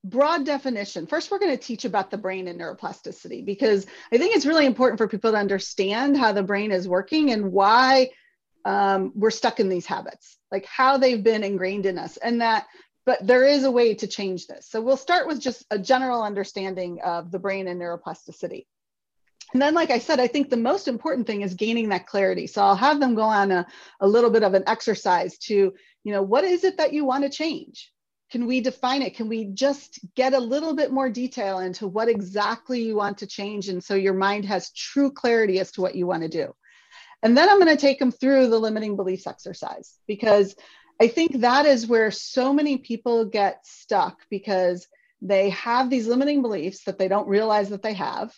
broad 0.05 0.45
definition. 0.45 1.07
First, 1.07 1.29
we're 1.29 1.39
going 1.39 1.57
to 1.57 1.61
teach 1.61 1.83
about 1.83 2.09
the 2.09 2.17
brain 2.17 2.47
and 2.47 2.57
neuroplasticity 2.57 3.43
because 3.43 3.85
I 4.13 4.17
think 4.17 4.33
it's 4.33 4.45
really 4.45 4.65
important 4.65 4.97
for 4.97 5.09
people 5.09 5.31
to 5.31 5.37
understand 5.37 6.15
how 6.15 6.31
the 6.31 6.41
brain 6.41 6.71
is 6.71 6.87
working 6.87 7.33
and 7.33 7.51
why 7.51 8.11
um, 8.65 9.11
we're 9.15 9.31
stuck 9.31 9.59
in 9.59 9.69
these 9.69 9.85
habits, 9.85 10.37
like 10.51 10.65
how 10.65 10.97
they've 10.97 11.23
been 11.23 11.43
ingrained 11.43 11.85
in 11.85 11.97
us, 11.97 12.17
and 12.17 12.41
that. 12.41 12.65
But 13.05 13.25
there 13.25 13.45
is 13.45 13.63
a 13.65 13.71
way 13.71 13.93
to 13.93 14.07
change 14.07 14.47
this. 14.47 14.67
So 14.67 14.81
we'll 14.81 14.97
start 14.97 15.27
with 15.27 15.39
just 15.39 15.63
a 15.69 15.77
general 15.77 16.23
understanding 16.23 17.01
of 17.05 17.29
the 17.29 17.37
brain 17.37 17.67
and 17.67 17.79
neuroplasticity. 17.79 18.65
And 19.53 19.61
then, 19.61 19.75
like 19.75 19.91
I 19.91 19.99
said, 19.99 20.19
I 20.19 20.25
think 20.25 20.49
the 20.49 20.57
most 20.57 20.87
important 20.87 21.27
thing 21.27 21.41
is 21.41 21.53
gaining 21.53 21.89
that 21.89 22.07
clarity. 22.07 22.47
So 22.47 22.63
I'll 22.63 22.75
have 22.75 22.99
them 22.99 23.13
go 23.13 23.21
on 23.21 23.51
a, 23.51 23.67
a 23.99 24.07
little 24.07 24.31
bit 24.31 24.41
of 24.41 24.55
an 24.55 24.63
exercise 24.65 25.37
to, 25.39 25.71
you 26.03 26.11
know, 26.11 26.23
what 26.23 26.43
is 26.45 26.63
it 26.63 26.77
that 26.77 26.93
you 26.93 27.05
want 27.05 27.23
to 27.25 27.29
change? 27.29 27.91
can 28.31 28.47
we 28.47 28.59
define 28.59 29.01
it 29.01 29.15
can 29.15 29.27
we 29.27 29.45
just 29.45 29.99
get 30.15 30.33
a 30.33 30.39
little 30.39 30.75
bit 30.75 30.91
more 30.91 31.09
detail 31.09 31.59
into 31.59 31.87
what 31.87 32.09
exactly 32.09 32.81
you 32.81 32.95
want 32.95 33.17
to 33.17 33.27
change 33.27 33.69
and 33.69 33.83
so 33.83 33.95
your 33.95 34.13
mind 34.13 34.45
has 34.45 34.71
true 34.71 35.11
clarity 35.11 35.59
as 35.59 35.71
to 35.71 35.81
what 35.81 35.95
you 35.95 36.07
want 36.07 36.23
to 36.23 36.29
do 36.29 36.53
and 37.25 37.37
then 37.37 37.49
i'm 37.49 37.59
going 37.59 37.75
to 37.75 37.81
take 37.81 37.99
them 37.99 38.11
through 38.11 38.47
the 38.47 38.59
limiting 38.59 38.95
beliefs 38.95 39.27
exercise 39.27 39.97
because 40.07 40.55
i 41.01 41.07
think 41.07 41.41
that 41.41 41.65
is 41.65 41.87
where 41.87 42.11
so 42.11 42.53
many 42.53 42.77
people 42.77 43.25
get 43.25 43.65
stuck 43.65 44.19
because 44.29 44.87
they 45.21 45.49
have 45.49 45.89
these 45.89 46.07
limiting 46.07 46.41
beliefs 46.41 46.83
that 46.85 46.97
they 46.97 47.09
don't 47.09 47.27
realize 47.27 47.69
that 47.69 47.81
they 47.81 47.93
have 47.93 48.33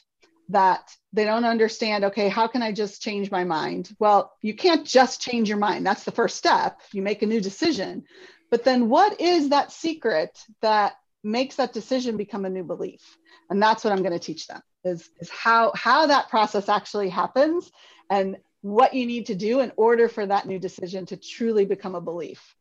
that 0.50 0.90
they 1.12 1.26
don't 1.26 1.46
understand 1.46 2.06
okay 2.06 2.30
how 2.30 2.48
can 2.48 2.64
i 2.64 2.72
just 2.72 3.02
change 3.02 3.30
my 3.30 3.44
mind? 3.44 3.94
Well 4.00 4.32
you 4.42 4.56
can't 4.56 4.86
just 4.86 5.22
change 5.22 5.50
your 5.50 5.58
mind. 5.58 5.86
That's 5.86 6.06
the 6.06 6.12
first 6.12 6.38
step. 6.38 6.80
You 6.94 7.02
make 7.02 7.22
a 7.22 7.28
new 7.28 7.42
decision. 7.42 8.06
But 8.50 8.64
then 8.64 8.90
what 8.90 9.20
is 9.20 9.50
that 9.50 9.72
secret 9.72 10.40
that 10.62 10.94
makes 11.24 11.56
that 11.56 11.74
decision 11.74 12.16
become 12.16 12.46
a 12.46 12.50
new 12.50 12.64
belief? 12.64 13.02
And 13.50 13.62
that's 13.62 13.84
what 13.84 13.92
I'm 13.92 14.04
going 14.04 14.18
to 14.18 14.26
teach 14.26 14.48
them 14.48 14.62
is, 14.84 15.10
is 15.20 15.30
how, 15.30 15.72
how 15.76 16.08
that 16.08 16.30
process 16.30 16.70
actually 16.70 17.10
happens. 17.10 17.70
And 18.10 18.38
what 18.68 18.94
you 18.94 19.06
need 19.06 19.26
to 19.28 19.36
do 19.36 19.62
in 19.62 19.72
order 19.78 20.08
for 20.10 20.26
that 20.26 20.46
new 20.46 20.60
decision 20.60 21.06
to 21.08 21.18
truly 21.18 21.66
become 21.66 21.96
a 21.96 22.02
belief. 22.02 22.56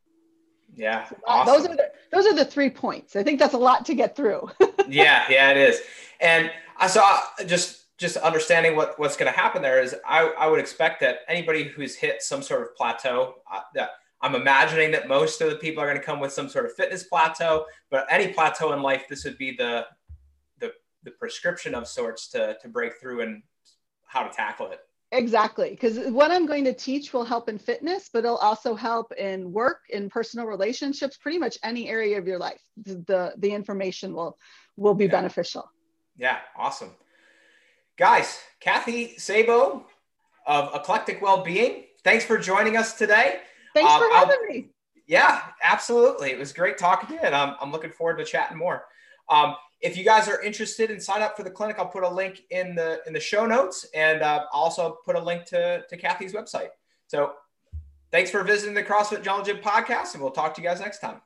Yeah, 0.75 1.07
So 1.07 1.15
that- 1.15 1.21
awesome. 1.27 1.53
Those 1.53 1.65
are 1.67 1.75
the 1.75 1.91
those 2.11 2.25
are 2.27 2.33
the 2.35 2.45
three 2.45 2.69
points. 2.69 3.15
I 3.15 3.23
think 3.23 3.39
that's 3.39 3.53
a 3.53 3.57
lot 3.57 3.85
to 3.87 3.95
get 3.95 4.15
through. 4.15 4.49
yeah, 4.87 5.25
yeah, 5.29 5.51
it 5.51 5.57
is. 5.57 5.81
And 6.19 6.51
I 6.77 6.87
saw 6.87 7.21
just 7.45 7.97
just 7.97 8.17
understanding 8.17 8.75
what 8.75 8.97
what's 8.99 9.17
going 9.17 9.31
to 9.31 9.37
happen 9.37 9.61
there 9.61 9.81
is 9.81 9.95
I, 10.05 10.27
I 10.37 10.47
would 10.47 10.59
expect 10.59 10.99
that 11.01 11.19
anybody 11.27 11.63
who's 11.63 11.95
hit 11.95 12.21
some 12.21 12.41
sort 12.43 12.61
of 12.61 12.75
plateau 12.75 13.35
uh, 13.51 13.61
that 13.75 13.91
I'm 14.21 14.35
imagining 14.35 14.91
that 14.91 15.07
most 15.07 15.41
of 15.41 15.49
the 15.49 15.55
people 15.57 15.81
are 15.81 15.87
going 15.87 15.97
to 15.99 16.03
come 16.03 16.19
with 16.19 16.31
some 16.33 16.49
sort 16.49 16.65
of 16.65 16.73
fitness 16.73 17.03
plateau, 17.03 17.65
but 17.89 18.05
any 18.09 18.33
plateau 18.33 18.73
in 18.73 18.81
life, 18.81 19.05
this 19.09 19.23
would 19.25 19.37
be 19.37 19.55
the 19.55 19.85
the 20.59 20.73
the 21.03 21.11
prescription 21.11 21.73
of 21.73 21.87
sorts 21.87 22.27
to 22.29 22.57
to 22.61 22.67
break 22.67 22.99
through 22.99 23.21
and 23.21 23.41
how 24.05 24.23
to 24.23 24.29
tackle 24.33 24.71
it. 24.71 24.79
Exactly, 25.13 25.69
because 25.69 25.99
what 26.11 26.31
I'm 26.31 26.45
going 26.45 26.65
to 26.65 26.73
teach 26.73 27.13
will 27.13 27.23
help 27.23 27.47
in 27.47 27.57
fitness, 27.57 28.09
but 28.11 28.25
it'll 28.25 28.35
also 28.37 28.75
help 28.75 29.13
in 29.13 29.53
work, 29.53 29.79
in 29.89 30.09
personal 30.09 30.45
relationships, 30.45 31.15
pretty 31.15 31.37
much 31.37 31.57
any 31.63 31.87
area 31.87 32.17
of 32.17 32.27
your 32.27 32.37
life. 32.37 32.61
The 32.83 33.33
the, 33.37 33.49
information 33.51 34.13
will 34.13 34.37
will 34.75 34.93
be 34.95 35.05
Yeah. 35.05 35.11
beneficial. 35.11 35.71
Yeah, 36.17 36.39
awesome. 36.57 36.91
Guys, 37.97 38.37
Kathy 38.59 39.17
Sabo 39.17 39.85
of 40.45 40.75
Eclectic 40.75 41.21
Wellbeing, 41.21 41.85
thanks 42.03 42.25
for 42.25 42.37
joining 42.37 42.75
us 42.75 42.93
today. 42.97 43.39
Thanks 43.73 43.91
Um, 43.91 43.99
for 43.99 44.05
I'll- 44.11 44.25
having 44.27 44.47
me. 44.49 44.69
Yeah, 45.07 45.41
absolutely. 45.63 46.31
It 46.31 46.37
was 46.37 46.51
great 46.51 46.77
talking 46.77 47.07
to 47.09 47.13
you, 47.15 47.21
and 47.23 47.33
I'm, 47.33 47.55
I'm 47.61 47.71
looking 47.71 47.91
forward 47.91 48.17
to 48.17 48.25
chatting 48.25 48.57
more. 48.57 48.85
Um, 49.29 49.55
if 49.81 49.95
you 49.95 50.03
guys 50.03 50.27
are 50.27 50.41
interested 50.41 50.89
in 50.89 50.99
sign 50.99 51.21
up 51.21 51.37
for 51.37 51.43
the 51.43 51.51
clinic, 51.51 51.77
I'll 51.77 51.87
put 51.87 52.03
a 52.03 52.09
link 52.09 52.41
in 52.49 52.75
the 52.75 53.01
in 53.05 53.13
the 53.13 53.19
show 53.19 53.45
notes, 53.45 53.85
and 53.93 54.21
uh, 54.21 54.45
I'll 54.51 54.63
also 54.63 54.97
put 55.05 55.15
a 55.15 55.19
link 55.19 55.45
to 55.45 55.83
to 55.87 55.97
Kathy's 55.97 56.33
website. 56.33 56.69
So, 57.07 57.33
thanks 58.11 58.31
for 58.31 58.43
visiting 58.43 58.73
the 58.73 58.83
CrossFit 58.83 59.23
Jungle 59.23 59.45
Gym 59.45 59.57
podcast, 59.57 60.13
and 60.13 60.21
we'll 60.21 60.31
talk 60.31 60.53
to 60.55 60.61
you 60.61 60.67
guys 60.67 60.79
next 60.79 60.99
time. 60.99 61.21